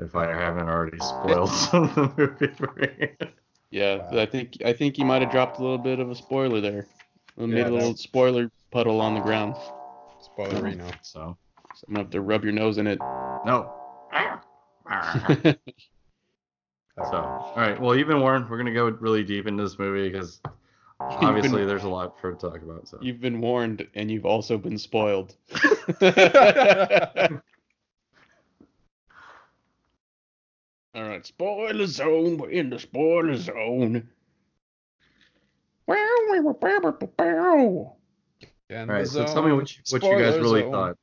[0.00, 3.08] If I haven't already spoiled some of the movie for you.
[3.70, 6.60] Yeah, I think I think you might have dropped a little bit of a spoiler
[6.60, 6.86] there.
[7.36, 9.56] We made Yeah, a little that- spoiler puddle on the ground.
[10.22, 10.88] spoilerino.
[11.02, 11.36] So
[11.74, 12.98] So I'm gonna have to rub your nose in it.
[13.00, 13.72] no,
[14.12, 14.40] No.
[16.98, 17.80] So, all right.
[17.80, 18.50] Well, you've been warned.
[18.50, 20.40] We're gonna go really deep into this movie because
[21.00, 22.88] obviously there's a lot for to talk about.
[22.88, 22.98] So.
[23.00, 25.36] You've been warned, and you've also been spoiled.
[30.94, 32.38] All right, spoiler zone.
[32.38, 34.08] We're in the spoiler zone.
[35.86, 36.40] Well, we
[38.70, 39.06] And All right.
[39.06, 40.72] So tell me what you, what you guys really zone.
[40.72, 40.96] thought.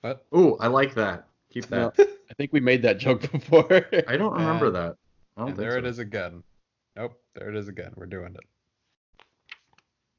[0.00, 0.26] What?
[0.36, 1.26] Ooh, I like that.
[1.52, 1.94] Keep that.
[1.98, 3.86] I think we made that joke before.
[4.08, 4.96] I don't remember And- that.
[5.36, 5.88] I don't And think there it so.
[5.90, 6.42] is again.
[6.96, 7.92] Nope, there it is again.
[7.96, 8.40] We're doing it.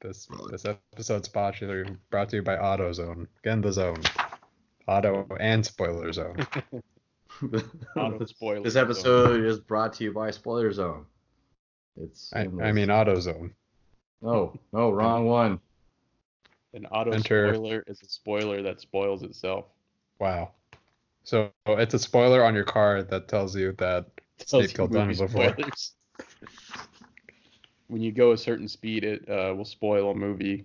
[0.02, 3.28] This this episode's brought to you, brought to you by AutoZone.
[3.38, 4.02] Again, the zone.
[4.88, 6.44] Auto and spoiler zone.
[7.96, 8.84] Auto spoiler this zone.
[8.84, 11.06] episode is brought to you by Spoiler Zone.
[11.96, 12.32] It's.
[12.34, 13.52] I, I mean AutoZone.
[14.20, 15.60] No, no, wrong one.
[16.74, 19.66] An auto Enter- spoiler is a spoiler that spoils itself.
[20.18, 20.52] Wow.
[21.22, 24.06] So it's a spoiler on your car that tells you that
[24.38, 25.92] Tells Snape killed movie Dumbledore.
[27.84, 27.92] spoilers.
[27.92, 30.64] when you go a certain speed, it uh, will spoil a movie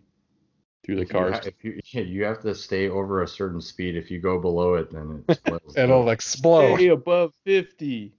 [0.85, 1.35] through the If you cars.
[1.35, 3.95] ha- If you, yeah, you have to stay over a certain speed.
[3.95, 5.77] If you go below it, then it spoils.
[5.77, 6.75] It'll explode.
[6.75, 8.13] Stay above fifty,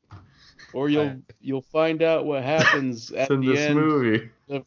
[0.73, 3.75] or you'll you'll find out what happens at It's in the this end.
[3.79, 4.31] movie.
[4.49, 4.67] Of...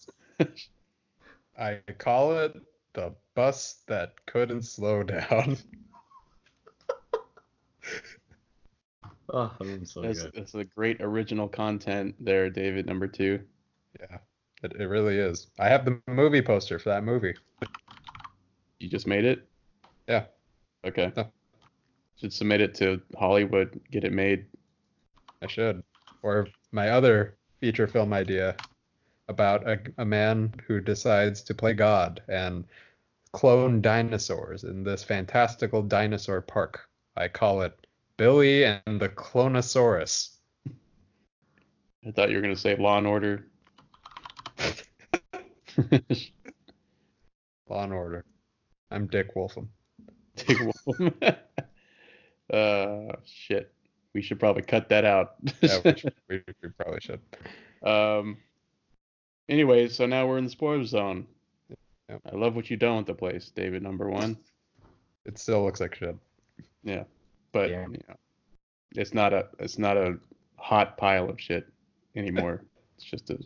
[1.60, 2.60] I call it
[2.94, 5.58] the bus that couldn't slow down.
[9.34, 10.32] Oh, that's so that's, good.
[10.36, 12.86] that's a great original content there, David.
[12.86, 13.40] Number two.
[14.00, 14.18] Yeah,
[14.64, 15.48] it, it really is.
[15.60, 17.36] I have the movie poster for that movie.
[18.80, 19.48] You just made it.
[20.08, 20.26] Yeah.
[20.86, 21.12] Okay.
[22.20, 23.80] Should submit it to Hollywood.
[23.92, 24.46] Get it made.
[25.42, 25.84] I should.
[26.24, 28.56] Or my other feature film idea
[29.28, 32.66] about a, a man who decides to play God and
[33.32, 36.82] clone dinosaurs in this fantastical dinosaur park.
[37.16, 37.88] I call it
[38.18, 40.36] Billy and the Clonosaurus.
[42.08, 43.48] I thought you were gonna say Law and Order.
[47.70, 48.26] Law and Order.
[48.92, 49.68] I'm Dick Wolfham.
[50.36, 51.38] Dick Wolfham.
[52.54, 53.72] uh, shit.
[54.14, 55.36] We should probably cut that out.
[55.62, 57.20] Yeah, we, should- we, we probably should.
[57.84, 58.38] um.
[59.50, 61.28] Anyway, so now we're in the spoiler zone.
[62.10, 62.22] Yep.
[62.32, 63.84] I love what you've done with the place, David.
[63.84, 64.38] Number one.
[65.26, 66.16] It still looks like shit.
[66.84, 67.04] Yeah,
[67.52, 67.82] but Yeah.
[67.88, 68.16] you know,
[68.96, 70.18] it's not a it's not a
[70.58, 71.68] hot pile of shit
[72.16, 72.64] anymore.
[72.96, 73.38] it's just a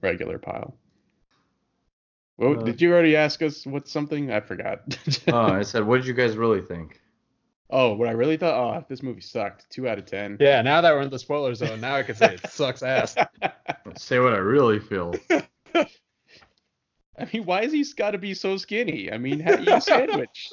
[0.00, 0.74] regular pile.
[2.42, 4.32] Well, Uh, did you already ask us what's something?
[4.32, 4.80] I forgot.
[5.28, 7.00] Oh, I said, what did you guys really think?
[7.70, 8.54] oh, what I really thought?
[8.54, 9.70] Oh, this movie sucked.
[9.70, 10.36] Two out of ten.
[10.40, 13.14] Yeah, now that we're in the spoiler zone, now I can say it sucks ass.
[13.96, 15.14] Say what I really feel.
[17.18, 19.12] I mean, why has he got to be so skinny?
[19.12, 20.50] I mean, how eat a sandwich?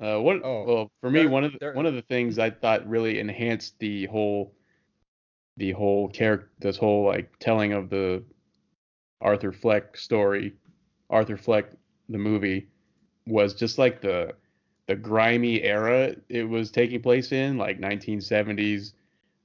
[0.00, 0.42] uh, what?
[0.44, 3.78] Oh, well, for me, one of the, one of the things I thought really enhanced
[3.78, 4.54] the whole,
[5.56, 8.22] the whole character, this whole like telling of the
[9.24, 10.52] Arthur Fleck story,
[11.10, 11.70] Arthur Fleck
[12.08, 12.68] the movie,
[13.26, 14.34] was just like the
[14.86, 18.92] the grimy era it was taking place in, like 1970s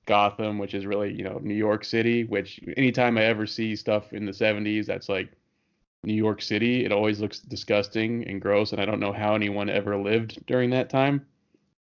[0.06, 4.12] Gotham, which is really, you know, New York City, which anytime I ever see stuff
[4.12, 5.32] in the 70s that's like
[6.04, 9.70] New York City, it always looks disgusting and gross, and I don't know how anyone
[9.70, 11.26] ever lived during that time.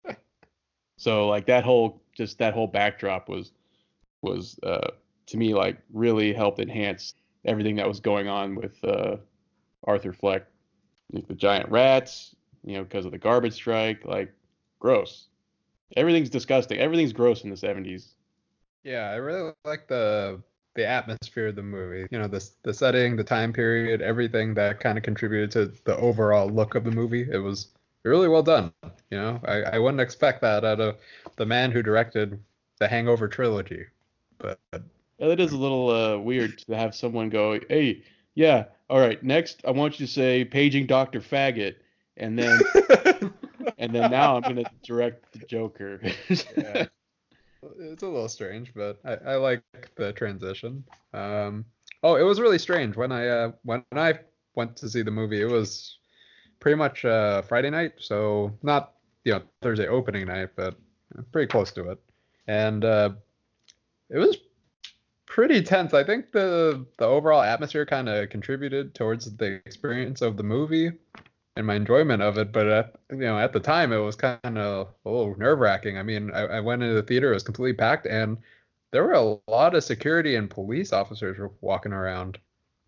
[0.99, 3.53] So like that whole just that whole backdrop was
[4.22, 4.93] was uh
[5.26, 7.12] to me like really helped enhance
[7.47, 9.16] everything that was going on with uh
[9.84, 10.47] Arthur Fleck.
[11.12, 12.34] Like the giant rats,
[12.64, 14.32] you know, because of the garbage strike, like
[14.80, 15.28] gross.
[15.97, 16.78] Everything's disgusting.
[16.78, 18.09] Everything's gross in the 70s.
[18.82, 20.42] Yeah, I really like the
[20.74, 22.07] the atmosphere of the movie.
[22.11, 25.97] You know, the the setting, the time period, everything that kind of contributed to the
[25.97, 27.28] overall look of the movie.
[27.30, 27.68] It was
[28.05, 28.72] really well done.
[29.11, 30.97] You know, I, I wouldn't expect that out of
[31.36, 32.38] the man who directed
[32.78, 33.86] the Hangover trilogy.
[34.38, 34.59] But
[35.18, 38.02] Yeah, that is a little uh, weird to have someone go, "Hey,
[38.34, 41.20] yeah, all right, next I want you to say paging Dr.
[41.20, 41.76] Faggot,"
[42.16, 42.60] and then
[43.78, 46.00] and then now I'm gonna direct the Joker.
[46.28, 46.86] yeah.
[47.78, 49.62] It's a little strange, but I, I like
[49.96, 50.84] the transition.
[51.12, 51.64] Um,
[52.02, 54.20] oh, it was really strange when I uh, when I
[54.54, 55.40] went to see the movie.
[55.40, 55.98] It was
[56.60, 58.94] pretty much uh, Friday night, so not
[59.24, 60.76] you know Thursday opening night, but
[61.32, 61.98] pretty close to it.
[62.46, 63.10] And uh,
[64.10, 64.36] it was
[65.37, 65.93] pretty tense.
[65.93, 70.91] I think the the overall atmosphere kind of contributed towards the experience of the movie
[71.57, 72.53] and my enjoyment of it.
[72.53, 75.99] But at, you know, at the time, it was kind of a little nerve wracking.
[75.99, 78.39] I mean, I, I went into the theater; it was completely packed, and
[78.93, 82.39] there were a lot of security and police officers were walking around.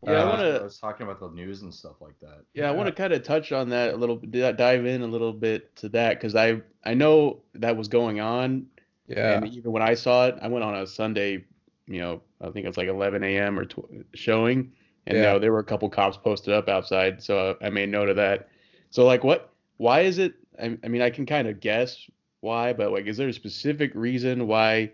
[0.03, 2.45] Yeah, I Uh, wanna- I was talking about the news and stuff like that.
[2.55, 5.35] Yeah, I want to kind of touch on that a little dive in a little
[5.35, 8.69] bit to that because I I know that was going on,
[9.07, 9.37] Yeah.
[9.37, 11.45] and even when I saw it, I went on a Sunday,
[11.89, 13.59] you know, I think it was like 11 a.m.
[13.59, 14.73] or tw- showing,
[15.07, 15.23] and Yeah.
[15.23, 18.49] know, there were a couple cops posted up outside, so I made note of that.
[18.91, 19.53] So like, what?
[19.79, 20.35] Why is it?
[20.61, 22.09] I, I mean, I can kind of guess
[22.41, 24.93] why, but like, is there a specific reason why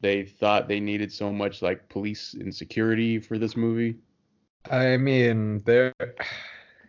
[0.00, 3.96] they thought they needed so much like police and security for this movie?
[4.70, 5.94] I mean, there.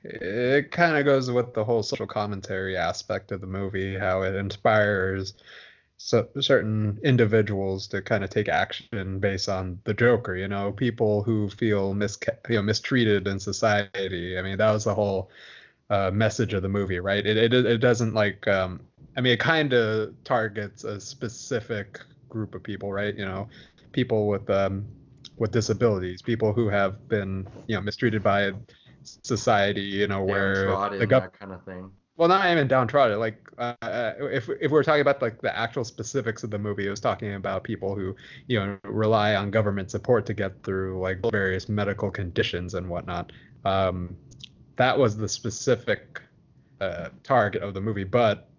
[0.03, 4.35] It kind of goes with the whole social commentary aspect of the movie, how it
[4.35, 5.33] inspires
[5.97, 10.35] so, certain individuals to kind of take action based on the Joker.
[10.35, 12.17] You know, people who feel mis
[12.49, 14.37] you know mistreated in society.
[14.37, 15.31] I mean, that was the whole
[15.89, 17.25] uh, message of the movie, right?
[17.25, 18.47] It it, it doesn't like.
[18.47, 18.81] Um,
[19.15, 23.15] I mean, it kind of targets a specific group of people, right?
[23.15, 23.49] You know,
[23.91, 24.85] people with um,
[25.37, 28.51] with disabilities, people who have been, you know, mistreated by
[29.03, 31.91] society, you know, where the gov- that kind of thing.
[32.17, 33.19] Well, not even downtrodden.
[33.19, 36.87] Like, uh, uh, if if we're talking about like the actual specifics of the movie,
[36.87, 38.15] it was talking about people who,
[38.47, 43.31] you know, rely on government support to get through like various medical conditions and whatnot.
[43.65, 44.17] Um,
[44.77, 46.21] that was the specific
[46.81, 48.49] uh, target of the movie, but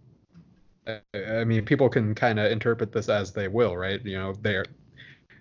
[0.86, 4.04] uh, I mean, people can kind of interpret this as they will, right?
[4.04, 4.66] You know, they're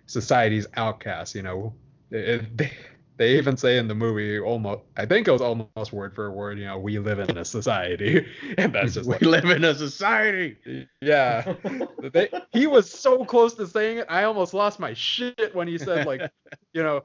[0.07, 1.35] society's outcasts.
[1.35, 1.73] You know,
[2.09, 2.71] it, they
[3.17, 6.59] they even say in the movie almost, I think it was almost word for word.
[6.59, 8.25] You know, we live in a society,
[8.57, 10.87] and that's just like, live in a society.
[11.01, 11.53] yeah.
[12.13, 14.05] They, he was so close to saying it.
[14.07, 16.21] I almost lost my shit when he said like,
[16.73, 17.03] you know,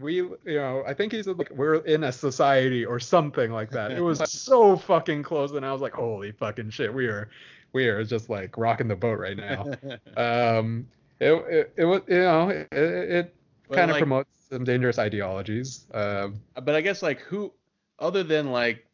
[0.00, 3.70] we, you know, I think he said like we're in a society or something like
[3.70, 3.92] that.
[3.92, 7.28] It was so fucking close, and I was like, holy fucking shit, we are,
[7.72, 9.72] we are just like rocking the boat right now.
[10.16, 10.88] Um,
[11.20, 13.36] it, it, it was, you know, it, it
[13.70, 15.86] kind of like- promotes some dangerous ideologies.
[15.92, 17.52] Um, but I guess like who
[17.98, 18.86] other than like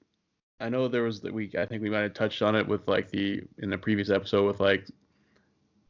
[0.58, 2.88] I know there was the week I think we might have touched on it with
[2.88, 4.86] like the in the previous episode with like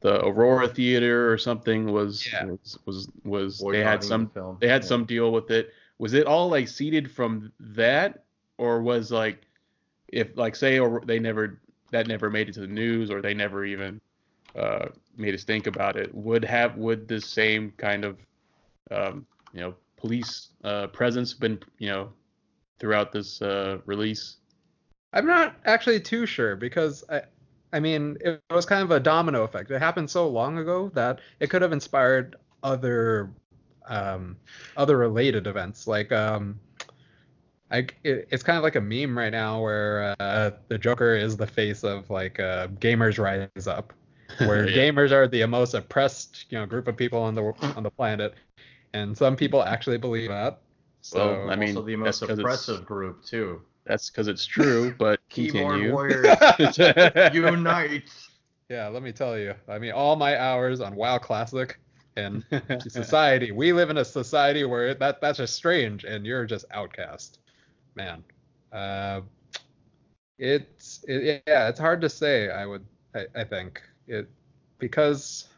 [0.01, 2.47] the Aurora Theater or something was Yeah.
[2.47, 4.57] was was, was they had some film.
[4.61, 4.89] they had Yeah.
[4.89, 5.73] some deal with it.
[5.99, 8.25] Was it all like seeded from that
[8.59, 9.47] or was like
[10.09, 11.61] if like say or they never
[11.93, 14.01] that never made it to the news or they never even
[14.57, 18.19] uh, made us think about it would have would the same kind of
[18.91, 22.09] um, you know police uh, presence been you know
[22.79, 24.37] throughout this uh, release
[25.13, 27.23] I'm not actually too sure because I,
[27.73, 29.71] I mean, it was kind of a domino effect.
[29.71, 33.31] It happened so long ago that it could have inspired other,
[33.87, 34.37] um,
[34.77, 35.87] other related events.
[35.87, 36.61] Like, um,
[37.71, 41.37] I, it, it's kind of like a meme right now where uh, the Joker is
[41.37, 43.93] the face of like uh, gamers rise up,
[44.39, 44.91] where Yeah.
[44.91, 48.35] gamers are the most oppressed, you know, group of people on the on the planet,
[48.93, 50.61] and some people actually believe that.
[51.03, 53.63] So Well, I mean, also the that's most 'cause it's- oppressive group too.
[53.87, 56.79] that's because it's true but Keyboard continue warriors
[57.35, 58.11] unite.
[58.69, 59.55] Yeah, let me tell you.
[59.69, 61.79] I mean, all my hours on WoW Classic
[62.17, 62.45] and
[62.89, 63.51] society.
[63.53, 67.39] We live in a society where that that's just strange, and you're just outcast,
[67.97, 68.23] man.
[68.73, 69.23] Uh,
[70.39, 72.51] it's it, yeah, it's hard to say.
[72.51, 72.85] I would
[73.15, 74.29] I, I think it
[74.79, 75.49] because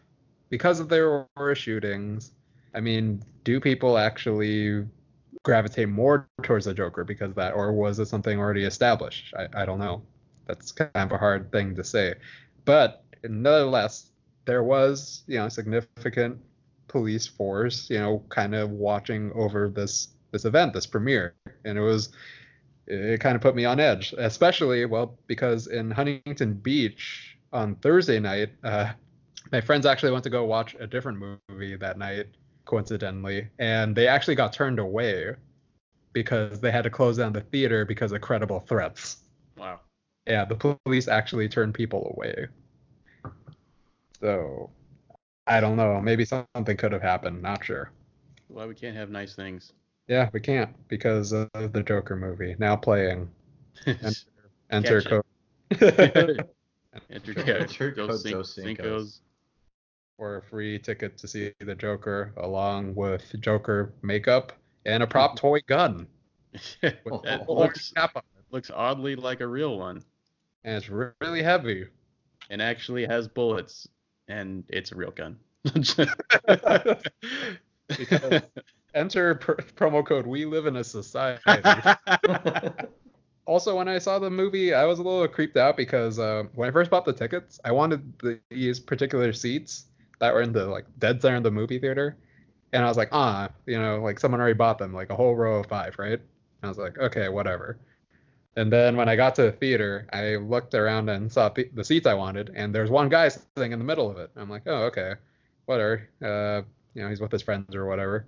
[0.49, 0.97] because of the
[1.37, 2.33] Aurora shootings.
[2.75, 4.87] I mean, do people actually
[5.43, 9.35] gravitate more towards the Joker because of that, or was it something already established?
[9.37, 10.03] I, I don't know.
[10.47, 12.14] That's kind of a hard thing to say.
[12.64, 14.11] But nonetheless,
[14.45, 16.39] there was, you know, significant
[16.89, 21.83] police force, you know, kind of watching over this this event, this premiere, and it
[21.83, 22.11] was
[22.87, 28.18] it kind of put me on edge, especially well because in Huntington Beach on Thursday
[28.18, 28.93] night, uh,
[29.51, 32.27] my friends actually went to go watch a different movie that night,
[32.65, 35.35] coincidentally, and they actually got turned away
[36.13, 39.19] because they had to close down the theater because of credible threats.
[39.57, 39.81] wow
[40.27, 40.55] Yeah, the
[40.85, 42.47] police actually turned people away.
[44.21, 44.71] So,
[45.47, 46.01] I don't know.
[46.01, 47.43] Maybe something could have happened.
[47.43, 47.91] Not sure.
[48.49, 49.73] well we can't have nice things
[50.09, 53.31] Yeah, we can't because of the Joker movie now playing.
[54.71, 55.25] Enter Catch it.
[56.15, 56.49] code.
[57.11, 59.21] Enter Enter code code Dos Dos Cin- Cincos.
[60.19, 64.53] For a free ticket to see the Joker along with Joker makeup
[64.87, 66.07] and a prop toy gun.
[67.11, 68.11] Oh, looks it.
[68.51, 70.03] looks oddly like a real one
[70.65, 71.87] And it's really heavy.
[72.51, 73.89] and actually has bullets
[74.29, 75.39] and it's a real gun
[77.97, 78.43] Because
[78.95, 81.41] enter pr- promo code we live in a society.
[83.47, 86.69] also, when I saw the movie, I was a little creeped out because uh, when
[86.69, 88.13] I first bought the tickets, I wanted
[88.51, 89.87] these particular seats
[90.23, 92.16] that were in the like dead center of the movie theater,
[92.73, 95.37] And I was like, ah, you know, like someone already bought them, like a whole
[95.37, 96.20] row of five, right?
[96.20, 96.23] And
[96.64, 97.79] I was like, okay, whatever.
[98.57, 102.07] And then when I got to the theater, I looked around and saw the, seats
[102.07, 104.31] I wanted, and there's one guy sitting in the middle of it.
[104.37, 105.14] I'm like, oh, okay,
[105.66, 106.09] whatever.
[106.23, 106.62] Uh,
[106.95, 108.27] you know, he's with his friends or whatever.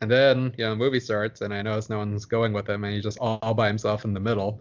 [0.00, 2.84] And then, you know, the movie starts, and I notice no one's going with him,
[2.84, 4.60] and he's just all, all by himself in the middle.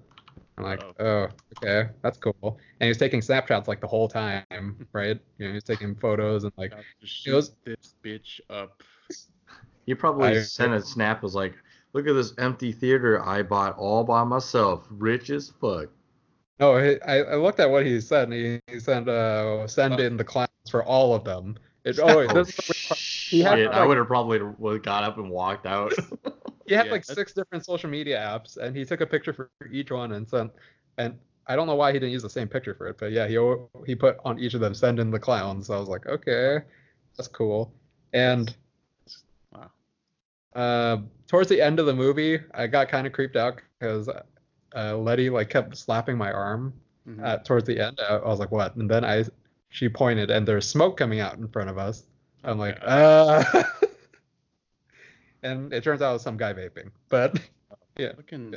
[0.57, 0.93] I'm like, Oh.
[0.99, 1.27] oh,
[1.57, 2.33] okay, that's cool.
[2.43, 4.43] And he was taking snapshots like the whole time,
[4.93, 5.19] right?
[5.37, 8.83] You know, he was taking photos and like, Got to it was- this bitch up.
[9.85, 11.55] He probably I- sent a snap was like,
[11.93, 15.89] "Look at this empty theater I bought all by myself, rich as fuck."
[16.59, 19.99] no, he, I, I looked at what he said, and he, he said, uh, send
[19.99, 21.57] in the clowns for all of them.
[21.83, 22.99] It, oh, wait, this is the weird part.
[23.29, 25.93] He had, Shit, I would have probably got up and walked out.
[26.67, 29.33] he had Yeah, like that's- six different social media apps, and he took a picture
[29.33, 30.51] for each one and sent.
[30.97, 31.17] And
[31.47, 33.37] I don't know why he didn't use the same picture for it, but yeah, he
[33.87, 35.67] he put on each of them send in the clowns.
[35.67, 36.59] So I was like, okay,
[37.17, 37.73] that's cool.
[38.13, 38.53] And
[39.53, 39.71] Wow.
[40.55, 44.07] uh, towards the end of the movie, I got kind of creeped out because
[44.75, 46.73] uh, Letty like kept slapping my arm
[47.07, 47.25] Mhm.
[47.25, 47.99] uh, towards the end.
[47.99, 48.75] I, I was like, what?
[48.75, 49.23] And then I
[49.71, 52.03] she pointed, and there's smoke coming out in front of us.
[52.43, 53.43] I'm like, uh.
[55.43, 57.39] and it turns out it was some guy vaping, but
[57.97, 58.13] yeah.
[58.15, 58.55] Fucking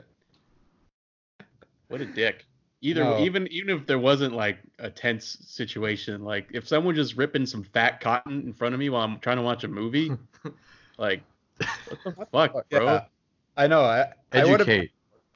[1.88, 2.44] what a dick.
[2.80, 3.18] Either No.
[3.20, 7.62] even even if there wasn't like a tense situation, like if someone just ripping some
[7.62, 10.10] fat cotton in front of me while I'm trying to watch a movie,
[10.98, 11.22] like
[11.58, 11.70] what
[12.04, 12.84] the fuck, bro?
[12.86, 13.04] Yeah,
[13.56, 13.82] I know.
[13.82, 14.90] I I would have Educate.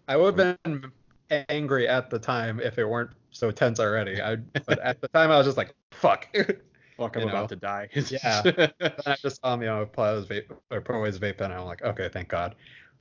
[0.09, 0.93] I would have been
[1.49, 4.21] angry at the time if it weren't so tense already.
[4.21, 6.29] I but at the time I was just like, fuck.
[6.99, 7.33] Fuck, I'm you know.
[7.33, 7.89] about to die.
[7.95, 8.43] Yeah.
[9.07, 11.67] I just saw me know, play his vape or pro his vape pen, and I'm
[11.67, 12.57] like, okay, thank God.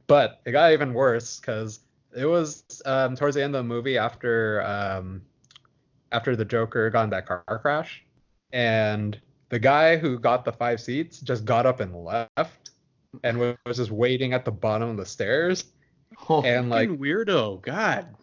[0.05, 1.79] But it got even worse because
[2.15, 5.23] it was um, towards the end of the movie after um,
[6.11, 8.03] after the Joker got in that car crash,
[8.53, 9.19] and
[9.49, 12.69] the guy who got the five seats just got up and left,
[13.23, 15.65] and was was just waiting at the bottom of the stairs,
[16.29, 17.63] Oh, and like, weirdo.
[17.63, 18.15] God.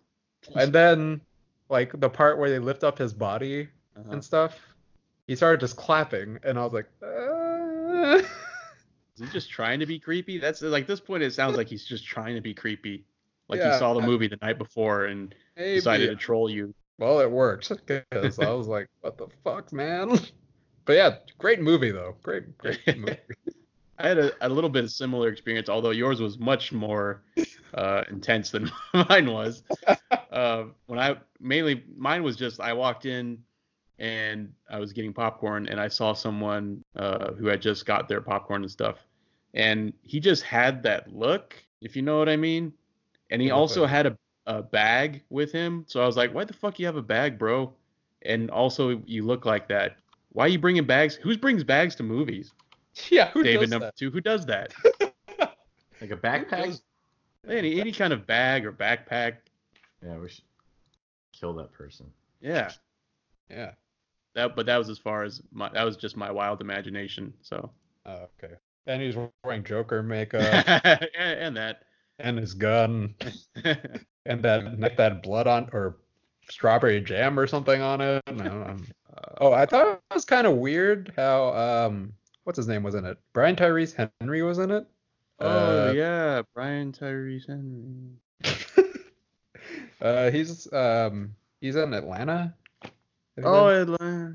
[0.55, 1.21] and then
[1.69, 4.13] like the part where they lift up his body Uh-huh.
[4.13, 4.59] and stuff,
[5.27, 6.87] he started just clapping, and I was like.
[7.03, 8.23] Uh...
[9.17, 10.39] Is he just trying to be creepy?
[10.39, 11.23] That's like this point.
[11.23, 13.05] It sounds like he's just trying to be creepy.
[13.49, 13.73] Like Yeah.
[13.75, 15.77] he saw the movie the night before and Maybe.
[15.77, 16.75] decided to troll you.
[16.99, 20.19] Well, it worked because I was like, "What the fuck, man?"
[20.87, 22.17] But yeah, great movie though.
[22.23, 23.17] Great, great movie.
[23.99, 27.23] I had a, a little bit of similar experience, although yours was much more
[27.75, 28.71] uh, intense than
[29.09, 29.63] mine was.
[30.31, 33.39] Uh, when I mainly mine was just I walked in
[33.99, 38.21] and I was getting popcorn and I saw someone uh, who had just got their
[38.21, 38.97] popcorn and stuff,
[39.55, 42.73] and he just had that look, if you know what I mean.
[43.31, 44.17] And he also had a,
[44.47, 47.39] a bag with him, so I was like, "Why the fuck you have a bag,
[47.39, 47.73] bro?"
[48.23, 49.97] And also, you look like that.
[50.33, 51.15] Why are you bringing bags?
[51.15, 52.53] Who brings bags to movies?
[53.11, 53.97] Yeah, who David does number that?
[53.97, 54.11] two.
[54.11, 54.73] Who does that?
[56.01, 56.81] like a backpack.
[57.49, 59.37] any any kind of bag or backpack.
[60.05, 60.45] Yeah, we should
[61.33, 62.07] kill that person.
[62.41, 62.71] Yeah.
[63.51, 63.73] Yeah.
[64.35, 67.33] That but that was as far as my that was just my wild imagination.
[67.43, 67.71] So
[68.07, 68.55] Oh, okay.
[68.87, 70.43] And he's wearing Joker makeup
[70.85, 71.83] and, and that.
[72.19, 73.15] and his gun
[73.65, 75.97] and that like that blood on or
[76.51, 78.23] strawberry jam or something on it.
[78.33, 78.87] No, I'm-
[79.41, 82.13] oh, I thought it was kind of weird how um
[82.45, 83.19] what's his name was in it?
[83.33, 83.89] Brian Tyree
[84.21, 84.87] Henry was in it.
[85.41, 88.13] oh Uh, yeah, Brian Tyree Henry.
[90.01, 92.55] uh, he's um he's in Atlanta.
[93.43, 94.35] Oh, been- Atlanta.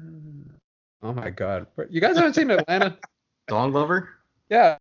[1.03, 1.67] oh my God!
[1.89, 2.97] You guys haven't seen Atlanta?
[3.47, 4.09] Dong lover.
[4.49, 4.77] yeah,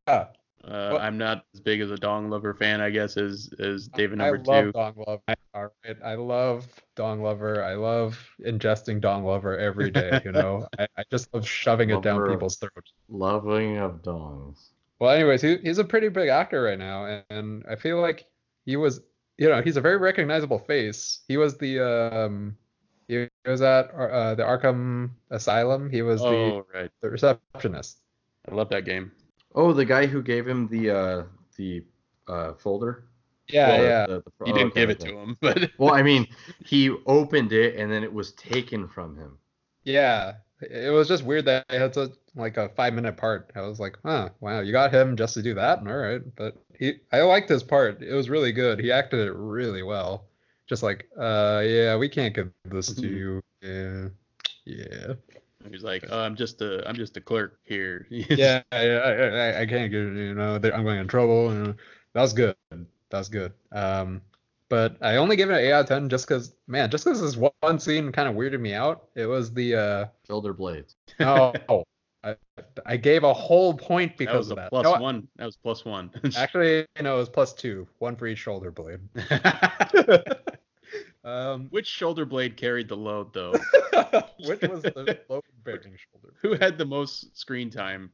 [0.69, 3.89] Uh, Well- I'm not as big as a Dong Lover fan, I guess, as as
[3.89, 4.73] David number I number love two.
[4.73, 5.23] Dong Lover.
[5.55, 7.64] All right, I love Dong Lover.
[7.64, 10.21] I love ingesting Dong Lover every day.
[10.25, 12.93] You know, I, I just love shoving it down people's throats.
[13.09, 14.69] Loving of dongs.
[15.01, 18.27] Well, anyways, he, he's a pretty big actor right now, and, and I feel like
[18.66, 19.01] he was,
[19.39, 21.21] you know, he's a very recognizable face.
[21.29, 22.57] He was the um,
[23.07, 25.89] he was at uh, the Arkham Asylum.
[25.89, 27.99] He was the, Oh right, the receptionist.
[28.51, 29.12] I love that game.
[29.59, 31.24] Oh, the guy who gave him the uh
[31.56, 31.84] the
[32.28, 33.04] uh folder.
[33.48, 34.06] Yeah, Well, yeah.
[34.06, 36.26] the- the- He oh, didn't okay, give it to him, but Well, I mean,
[36.64, 39.38] he opened it and then it was taken from him.
[39.84, 43.50] Yeah, it was just weird that it had such like a five minute part.
[43.56, 45.78] I was like, huh, wow, you got him just to do that?
[45.80, 48.02] All right, but he, I liked his part.
[48.02, 48.78] It was really good.
[48.80, 50.26] He acted it really well.
[50.68, 53.42] Just like, uh, yeah, we can't give this to you.
[53.62, 54.09] Yeah,
[54.66, 55.14] yeah,
[55.73, 58.07] he's like, oh, I'm just a I'm just a clerk here.
[58.11, 58.62] yeah.
[58.73, 59.99] I, I, I- I can't get.
[59.99, 61.53] You know, I'm going in trouble.
[61.53, 61.75] You know.
[62.14, 62.57] That was good.
[62.71, 63.53] That was good.
[63.73, 64.23] Um,
[64.69, 67.21] but I only give it an eight out of ten just because, man, just because
[67.21, 69.09] this one scene kind of weirded me out.
[69.14, 70.07] It was the uh.
[70.27, 70.97] Shoulder blades.
[71.21, 71.53] Oh,
[72.25, 72.37] I
[72.85, 74.71] I, gave a whole point That because was a of that.
[74.71, 75.29] plus No, one.
[75.37, 76.11] That was plus one.
[76.37, 79.01] Actually, no, it was plus two, one for each shoulder blade.
[81.29, 83.53] Um, Which shoulder blade carried the load, though?
[84.41, 86.35] which was the load bearing shoulder?
[86.43, 88.11] Who had the most screen time?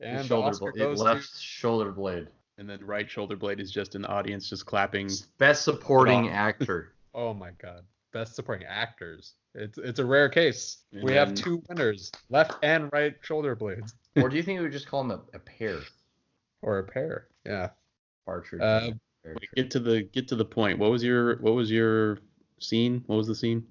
[0.00, 2.28] And the shoulder Oscar blade, left to shoulder blade.
[2.58, 5.08] And then right shoulder blade is just an audience, just clapping.
[5.38, 6.92] Best supporting actor.
[7.14, 7.82] Oh my god.
[8.14, 9.34] Best supporting actors.
[9.54, 10.78] It's it's a rare case.
[10.94, 13.92] And we have two winners, left and right shoulder blades.
[14.16, 15.80] or do you think we would just call them a, a pair?
[16.62, 17.26] Or a pair.
[17.44, 17.68] Yeah.
[18.24, 18.62] Partridge.
[18.62, 18.92] Uh,
[19.24, 20.78] Wait, get to the get to the point.
[20.78, 22.18] What was your what was your
[22.58, 23.02] scene?
[23.06, 23.66] What was the scene?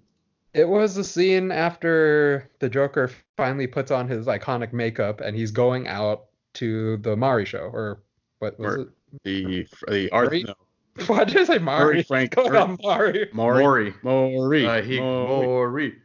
[0.54, 5.52] It was the scene after the Joker finally puts on his iconic makeup and he's
[5.52, 6.26] going out
[6.56, 7.70] to the Mari show.
[7.72, 8.02] Or
[8.40, 8.94] what was Or-
[9.24, 10.10] The the Murray?
[10.12, 10.34] art.
[10.46, 10.54] No.
[11.08, 11.86] Why did I say Mari?
[11.96, 12.36] Murray Frank.
[12.36, 13.30] Going Murray, on Mari.
[13.34, 13.64] Maury.
[13.64, 13.94] Maury.
[14.04, 14.66] Maury.
[14.68, 15.46] Uh, he, Maury.
[15.48, 15.96] Maury.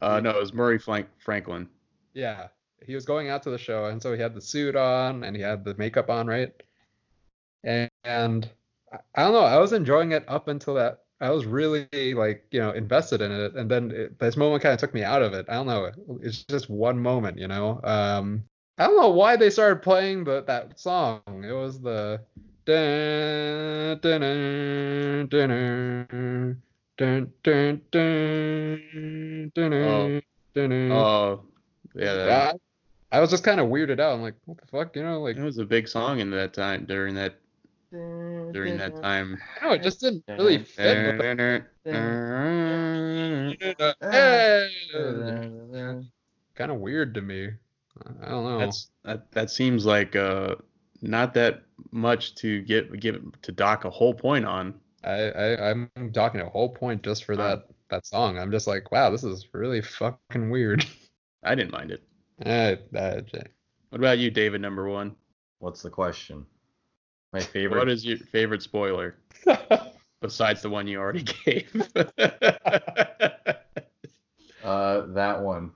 [0.00, 1.68] Uh, no, it was Murray Frank, Franklin.
[2.14, 2.48] Yeah.
[2.84, 5.36] He was going out to the show and so he had the suit on and
[5.36, 6.52] he had the makeup on, right?
[7.62, 8.50] And, and
[8.92, 12.44] I- I don't know, I was enjoying it up until that I was really like,
[12.52, 15.20] you know, invested in it and then it, this moment kind of took me out
[15.22, 15.46] of it.
[15.48, 15.90] I don't know.
[16.22, 17.80] It's just one moment, you know.
[17.84, 18.44] Um
[18.78, 21.20] I don't know why they started playing the that song.
[21.44, 22.20] It was the
[22.66, 26.62] dun, dun, dun, dun,
[26.96, 30.20] dun, dun, dun, dun, Oh.
[30.54, 30.92] dun, dun.
[30.92, 31.42] Oh,
[31.94, 32.54] yeah, that,
[33.12, 34.12] I, I was just kind of weirded out.
[34.14, 36.52] I'm like, what the fuck, you know, like, it was a big song in that
[36.54, 37.34] time during that
[38.52, 39.38] during that time.
[39.62, 42.04] no, it just didn't really fit with the
[46.54, 47.50] kind of weird to me.
[48.22, 48.58] I don't know.
[48.58, 50.54] That's that, that seems like uh
[51.02, 54.74] not that much to get give to dock a whole point on.
[55.04, 57.42] I, I I'm docking a whole point just for Huh.
[57.42, 58.38] that that song.
[58.38, 60.84] I'm just like, wow, this is really fucking weird.
[61.42, 62.02] I didn't mind it.
[62.44, 63.48] Eh, that-
[63.90, 64.60] What about you, David?
[64.60, 65.16] Number one.
[65.60, 66.46] What's the question?
[67.32, 67.78] My favorite.
[67.78, 69.16] What is your favorite spoiler
[70.22, 71.70] besides the one you already gave?
[74.62, 75.72] uh, that one.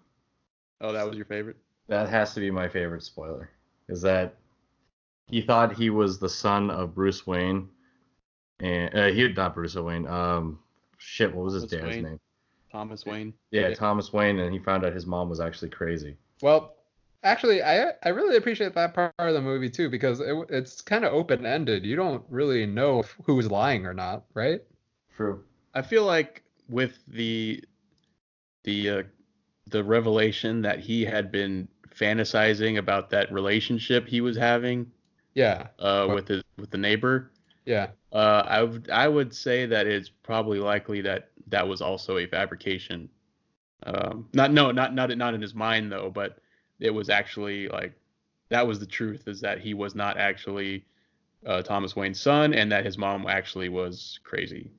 [0.80, 1.56] oh, that was your favorite.
[1.88, 3.50] That has to be my favorite spoiler.
[3.88, 4.34] Is that
[5.28, 7.68] he thought he was the son of Bruce Wayne,
[8.60, 10.06] and uh, he not Bruce Wayne.
[10.06, 10.58] Um,
[10.98, 12.04] shit, what was his Thomas dad's Wayne.
[12.04, 12.20] name?
[12.70, 13.34] Thomas Wayne.
[13.50, 13.74] Yeah, Yeah.
[13.74, 16.16] Thomas Wayne, and he found out his mom was actually crazy.
[16.40, 16.76] well,
[17.22, 21.04] actually, I I really appreciate that part of the movie too because it, it's kind
[21.04, 21.84] of open ended.
[21.84, 24.62] You don't really know if- who's lying or not, right?
[25.16, 25.44] True.
[25.74, 27.62] I feel like with the
[28.64, 29.02] the uh,
[29.68, 34.90] the revelation that he had been fantasizing about that relationship he was having
[35.34, 37.30] Yeah, uh, What- with his with the neighbor,
[37.64, 37.88] yeah.
[38.12, 42.26] uh, I would I would say that it's probably likely that that was also a
[42.26, 43.08] fabrication.
[43.84, 46.38] Um, not no not not not in his mind though, but
[46.82, 47.94] it was actually like
[48.50, 50.84] that was the truth is that he was not actually
[51.46, 54.70] uh, Thomas Wayne's son and that his mom actually was crazy.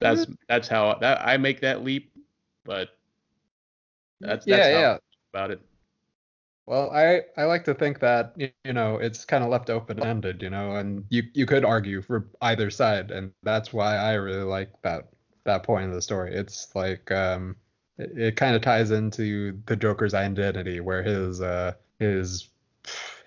[0.00, 2.12] That's that's how that I make that leap,
[2.64, 2.88] but
[4.20, 4.98] that's yeah, that's yeah.
[5.32, 5.60] about it.
[6.66, 10.42] Well, I I like to think that you know it's kind of left open ended,
[10.42, 14.44] you know, and you you could argue for either side, and that's why I really
[14.44, 15.08] like that
[15.44, 16.34] that point of the story.
[16.34, 17.56] It's like um
[18.02, 22.48] it, it kind of ties into the Joker's identity, where his uh his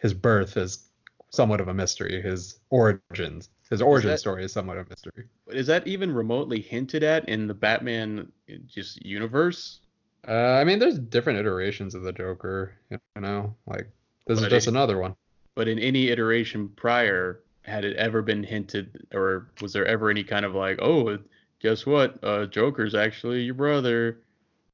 [0.01, 0.89] his birth is
[1.30, 5.26] somewhat of a mystery, his origins, his origin that- story is somewhat of a mystery.
[5.47, 9.80] Is that even remotely hinted at in the Batman uh, just universe?
[10.28, 13.88] Uh, I mean, there's different iterations of the Joker, you know, like
[14.26, 15.15] this is just it- another one.
[15.53, 20.23] But in any iteration prior, had it ever been hinted, or was there ever any
[20.23, 21.17] kind of like, oh,
[21.61, 22.21] guess what?
[22.23, 24.19] Uh, Joker's actually your brother.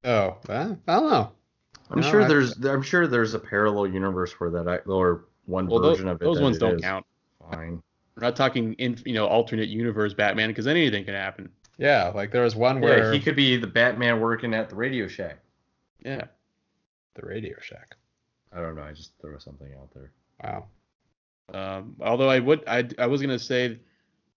[0.03, 1.31] Oh, I don't know.
[1.89, 5.25] I'm No, sure I- there's I'm sure there's a parallel universe where that I, or
[5.45, 6.25] one Well, those, version of it.
[6.25, 6.81] those ones it don't is.
[6.81, 7.05] count.
[7.51, 7.83] Fine.
[8.15, 11.49] We're not talking in, you know, alternate universe Batman because anything can happen.
[11.77, 14.75] Yeah, like there was one Yeah, where he could be the Batman working at the
[14.75, 15.39] Radio Shack.
[16.03, 16.25] Yeah.
[17.15, 17.95] the Radio Shack.
[18.53, 18.83] I don't know.
[18.83, 20.11] I just throw something out there.
[20.43, 20.67] Wow.
[21.53, 23.79] Um, although I would, I, I was gonna say,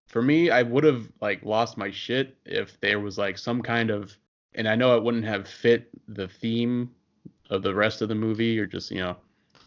[0.07, 3.91] for me, I would have like lost my shit if there was like some kind
[3.91, 4.17] of,
[4.55, 6.91] and I know it wouldn't have fit the theme
[7.51, 9.17] of the rest of the movie or just you know,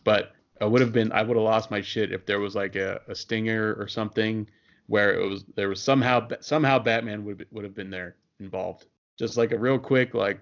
[0.04, 2.76] but I would have been, I would have lost my shit if there was like
[2.76, 4.48] a, a stinger or something
[4.88, 8.86] where it was there was somehow somehow Batman would would have been there involved,
[9.18, 10.40] just like a real quick like.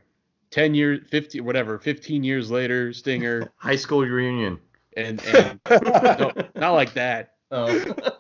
[0.51, 4.59] 10 years 50 whatever 15 years later stinger High school reunion.
[4.95, 8.13] and and no, not like that Oh.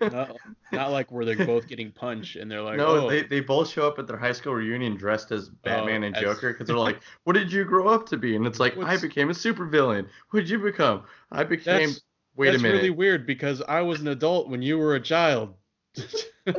[0.00, 0.36] Not,
[0.72, 3.70] not like where they're both getting punched and they're like, no, oh, they, they both
[3.70, 6.66] show up at their high school reunion dressed as oh, Batman and as- Joker because
[6.66, 9.34] they're like, "What did you grow up to be?" And it's like, "I became a
[9.34, 11.04] supervillain." What did you become?
[11.30, 11.88] I became.
[11.88, 12.00] That's-
[12.38, 12.76] Wait that's a minute.
[12.76, 15.54] It's really weird because I was an adult when you were a child.
[16.44, 16.54] but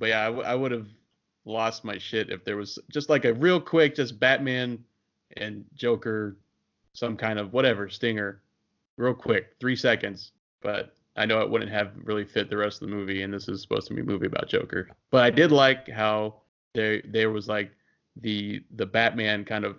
[0.00, 0.88] yeah, I, w- I would have
[1.44, 4.82] lost my shit if there was just like a real quick, just Batman
[5.36, 6.38] and Joker,
[6.94, 8.40] some kind of whatever stinger,
[8.96, 10.32] real quick, three seconds.
[10.62, 13.48] But I know it wouldn't have really fit the rest of the movie, and this
[13.48, 14.88] is supposed to be a movie about Joker.
[15.10, 16.34] But I did like how
[16.74, 17.70] there there was like
[18.20, 19.76] the the Batman kind of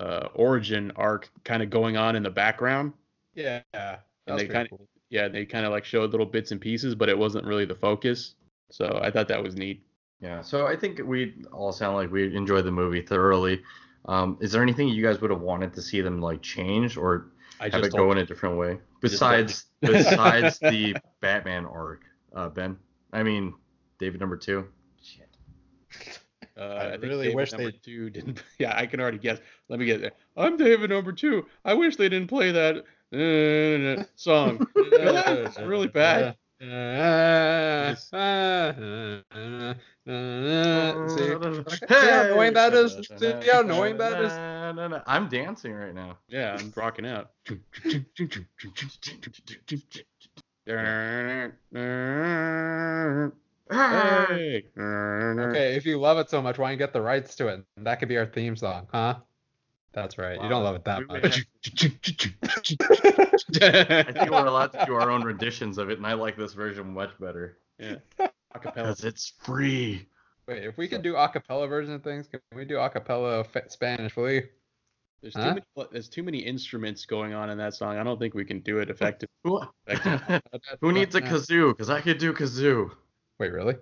[0.00, 2.92] uh, origin arc kind of going on in the background.
[3.34, 3.62] Yeah.
[3.72, 4.88] That And was they pretty kinda- cool.
[5.10, 7.74] yeah, they kind of like showed little bits and pieces, but it wasn't really the
[7.74, 8.34] focus.
[8.70, 9.82] So I thought that was neat.
[10.20, 13.62] Yeah, so I think we all sound like we enjoyed the movie thoroughly.
[14.06, 17.30] Um, is there anything you guys would have wanted to see them like change or
[17.60, 18.80] I have just it go in a different way just
[19.20, 22.02] don't- besides besides the Batman arc?
[22.34, 22.76] Uh, Ben,
[23.12, 23.54] I mean
[23.98, 24.66] David number two.
[25.02, 25.28] Shit.
[26.56, 28.42] uh, I I, think really David wish number they- two didn't.
[28.58, 29.38] Yeah, I can already guess.
[29.68, 30.12] Let me get there.
[30.36, 31.46] I'm David number two.
[31.64, 32.76] I wish they didn't play that
[33.12, 34.66] uh, song.
[34.76, 36.36] it's really bad.
[36.60, 36.70] See, see
[41.88, 43.08] how annoying that is?
[43.16, 44.32] See how annoying that is?
[45.06, 46.18] I'm dancing right now.
[46.28, 47.30] Yeah, I'm rocking out.
[53.70, 54.26] Ah!
[54.28, 54.64] Hey.
[54.76, 57.64] Okay, if you love it so much, why don't you get the rights to it?
[57.76, 59.18] That could be our theme song, huh?
[59.98, 60.40] That's right.
[60.40, 61.44] You don't love it that We may much.
[63.60, 66.52] I think we're allowed to do our own renditions of it, and I like this
[66.52, 67.58] version much better.
[67.80, 67.96] yeah.
[68.54, 68.74] Acapella.
[68.74, 70.06] Because it's free.
[70.46, 73.44] Wait, if we can do a cappella version of things, can we do a cappella
[73.66, 74.44] Spanish, will you?
[75.20, 75.48] There's Huh?
[75.48, 75.88] too many.
[75.90, 77.98] There's too many instruments going on in that song.
[77.98, 79.34] I don't think we can do it effectively.
[79.42, 80.42] Who, effective.
[80.80, 81.70] who needs a kazoo?
[81.72, 82.90] Because I could do kazoo.
[83.40, 83.74] Wait, really?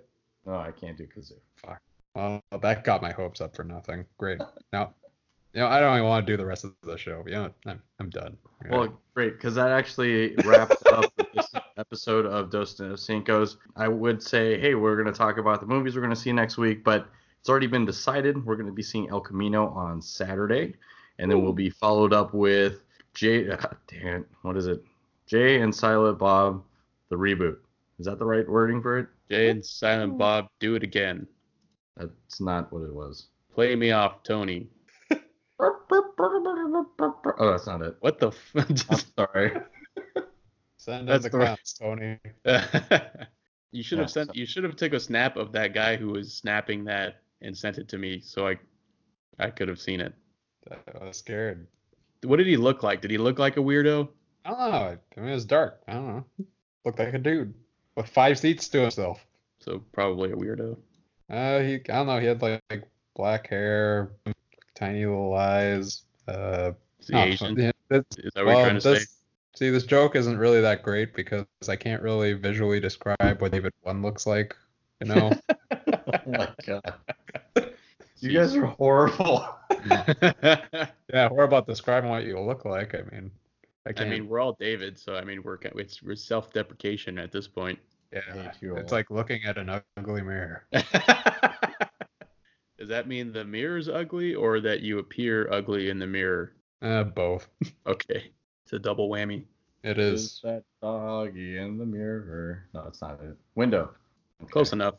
[0.47, 1.39] No, I can't do kazoo.
[1.57, 1.79] Fuck.
[2.15, 4.05] Well, that got my hopes up for nothing.
[4.17, 4.41] Great.
[4.73, 4.95] Now,
[5.57, 7.23] you know, I don't even want to do the rest of the show.
[7.25, 8.37] Know, I'm, I'm done.
[8.69, 13.57] Well, great, because that actually wraps up this episode of Dos Cinco's.
[13.75, 16.31] I would say, hey, we're going to talk about the movies we're going to see
[16.31, 18.45] next week, but it's already been decided.
[18.45, 20.75] We're going to be seeing El Camino on Saturday,
[21.17, 22.81] and then we'll be followed up with
[23.15, 23.49] Jay.
[23.49, 24.83] Uh, damn, it, what is it?
[25.25, 26.63] Jay and Silent Bob,
[27.09, 27.57] the reboot.
[27.97, 29.07] Is that the right wording for it?
[29.31, 31.25] Jay and Silent Bob, do it again.
[31.95, 33.29] That's not what it was.
[33.55, 34.69] Play me off, Tony.
[36.19, 37.95] Oh, that's not it.
[37.99, 38.27] What the?
[38.27, 39.51] F- sorry.
[40.77, 42.19] Send in That's the the Tony.
[43.71, 44.27] you should Yeah, have sent.
[44.29, 47.57] so- You should have took a snap of that guy who was snapping that and
[47.57, 48.57] sent it to me, so I,
[49.39, 50.13] I could have seen it.
[50.71, 51.67] I was scared.
[52.23, 53.01] What did he look like?
[53.01, 54.09] Did he look like a weirdo?
[54.45, 54.97] I don't know.
[55.17, 55.81] I mean, it was dark.
[55.87, 56.25] I don't know.
[56.85, 57.53] Looked like a dude
[57.95, 59.25] with five seats to himself.
[59.59, 60.77] So probably a weirdo.
[61.29, 62.19] Uh, he, I don't know.
[62.19, 62.83] He had like, like
[63.15, 64.11] black hair,
[64.77, 66.03] tiny little eyes.
[66.27, 67.57] Uh, Is oh, Asian?
[67.59, 69.07] yeah, that's- Is that what well, you're trying to this, say?
[69.55, 73.73] see, this joke isn't really that great because I can't really visually describe what David
[73.81, 74.55] One looks like.
[75.01, 75.31] You know.
[76.09, 76.93] Oh my god.
[78.19, 79.47] You guys are horrible.
[79.85, 82.95] yeah, we're about describing what you look like.
[82.95, 83.29] I mean,
[83.85, 84.09] I I can't.
[84.09, 87.77] mean, we're all David, so I mean, we're it's we're self-deprecation at this point.
[88.11, 90.65] yeah, it's like looking at an ugly mirror.
[92.87, 96.53] Does that mean the mirror's ugly or that you appear ugly in the mirror?
[96.81, 97.49] Uh, both.
[97.85, 98.31] Okay,
[98.63, 99.43] it's a double whammy.
[99.83, 100.39] It is.
[100.45, 102.63] that doggy in the mirror?
[102.73, 103.35] No, it's not it.
[103.55, 103.91] Window.
[104.41, 104.51] Okay.
[104.53, 104.95] Close enough.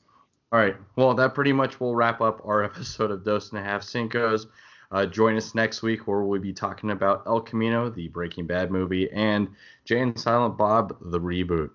[0.52, 0.76] All right.
[0.96, 4.48] Well, that pretty much will wrap up our episode of Dos and a Half Cinco's.
[4.92, 8.70] Uh, join us next week where we'll be talking about El Camino, the Breaking Bad
[8.70, 9.48] movie, and
[9.86, 11.70] Jay and Silent Bob, the reboot.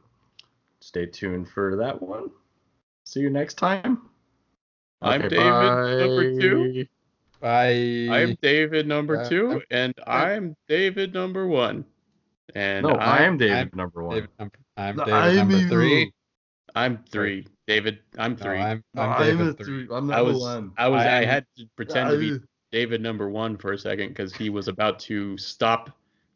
[0.80, 2.30] Stay tuned for that one.
[3.04, 4.12] See you next time.
[5.04, 6.86] I'm Okay, David, number two.
[7.40, 7.50] bye.
[7.50, 8.22] I.
[8.22, 11.86] I'm David number two, I'm- and I'm David number one.
[12.56, 14.16] And No, I am David I'm number one.
[14.16, 15.70] David number, I'm No, David I'm number you.
[15.70, 16.14] three.
[16.76, 17.46] I'm three.
[17.68, 18.58] David, I'm three.
[18.60, 19.86] I'm, No, I'm I'm David the three.
[19.86, 19.96] three.
[19.96, 20.72] I'm I number was, one.
[20.78, 22.40] I was, I, I'm- had to pretend to be
[22.72, 25.90] David number one for a second because he was about to stop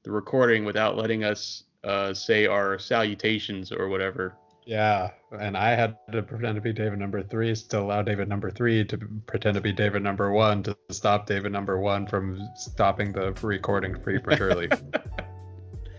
[0.04, 4.36] the recording without letting us uh, say our salutations or whatever.
[4.68, 8.52] Yeah, and I had to pretend to be David number three to allow David number
[8.52, 13.14] three to pretend to be David number one to stop David number one from stopping
[13.14, 14.70] the recording prematurely.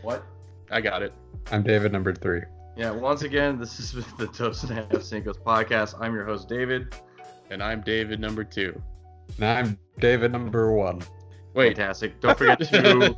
[0.02, 0.22] What?
[0.70, 1.12] I got it.
[1.50, 2.42] I'm David number three.
[2.76, 5.94] Yeah, once again, this is the Dos and a Half Cinco's podcast.
[6.00, 6.94] I'm your host, David.
[7.50, 8.80] And I'm David number two.
[9.38, 11.02] Now I'm David number one.
[11.52, 12.20] Wait, Fantastic.
[12.20, 12.66] Don't forget to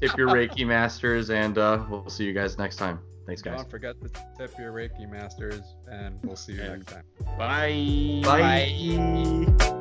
[0.00, 3.00] tip your Reiki masters, and uh, we'll see you guys next time.
[3.30, 3.58] Thanks, guys.
[3.58, 7.04] Don't forget to tip your Reiki masters, and we'll see you next time.
[7.38, 8.20] Bye.
[8.24, 9.54] Bye.
[9.56, 9.76] Bye.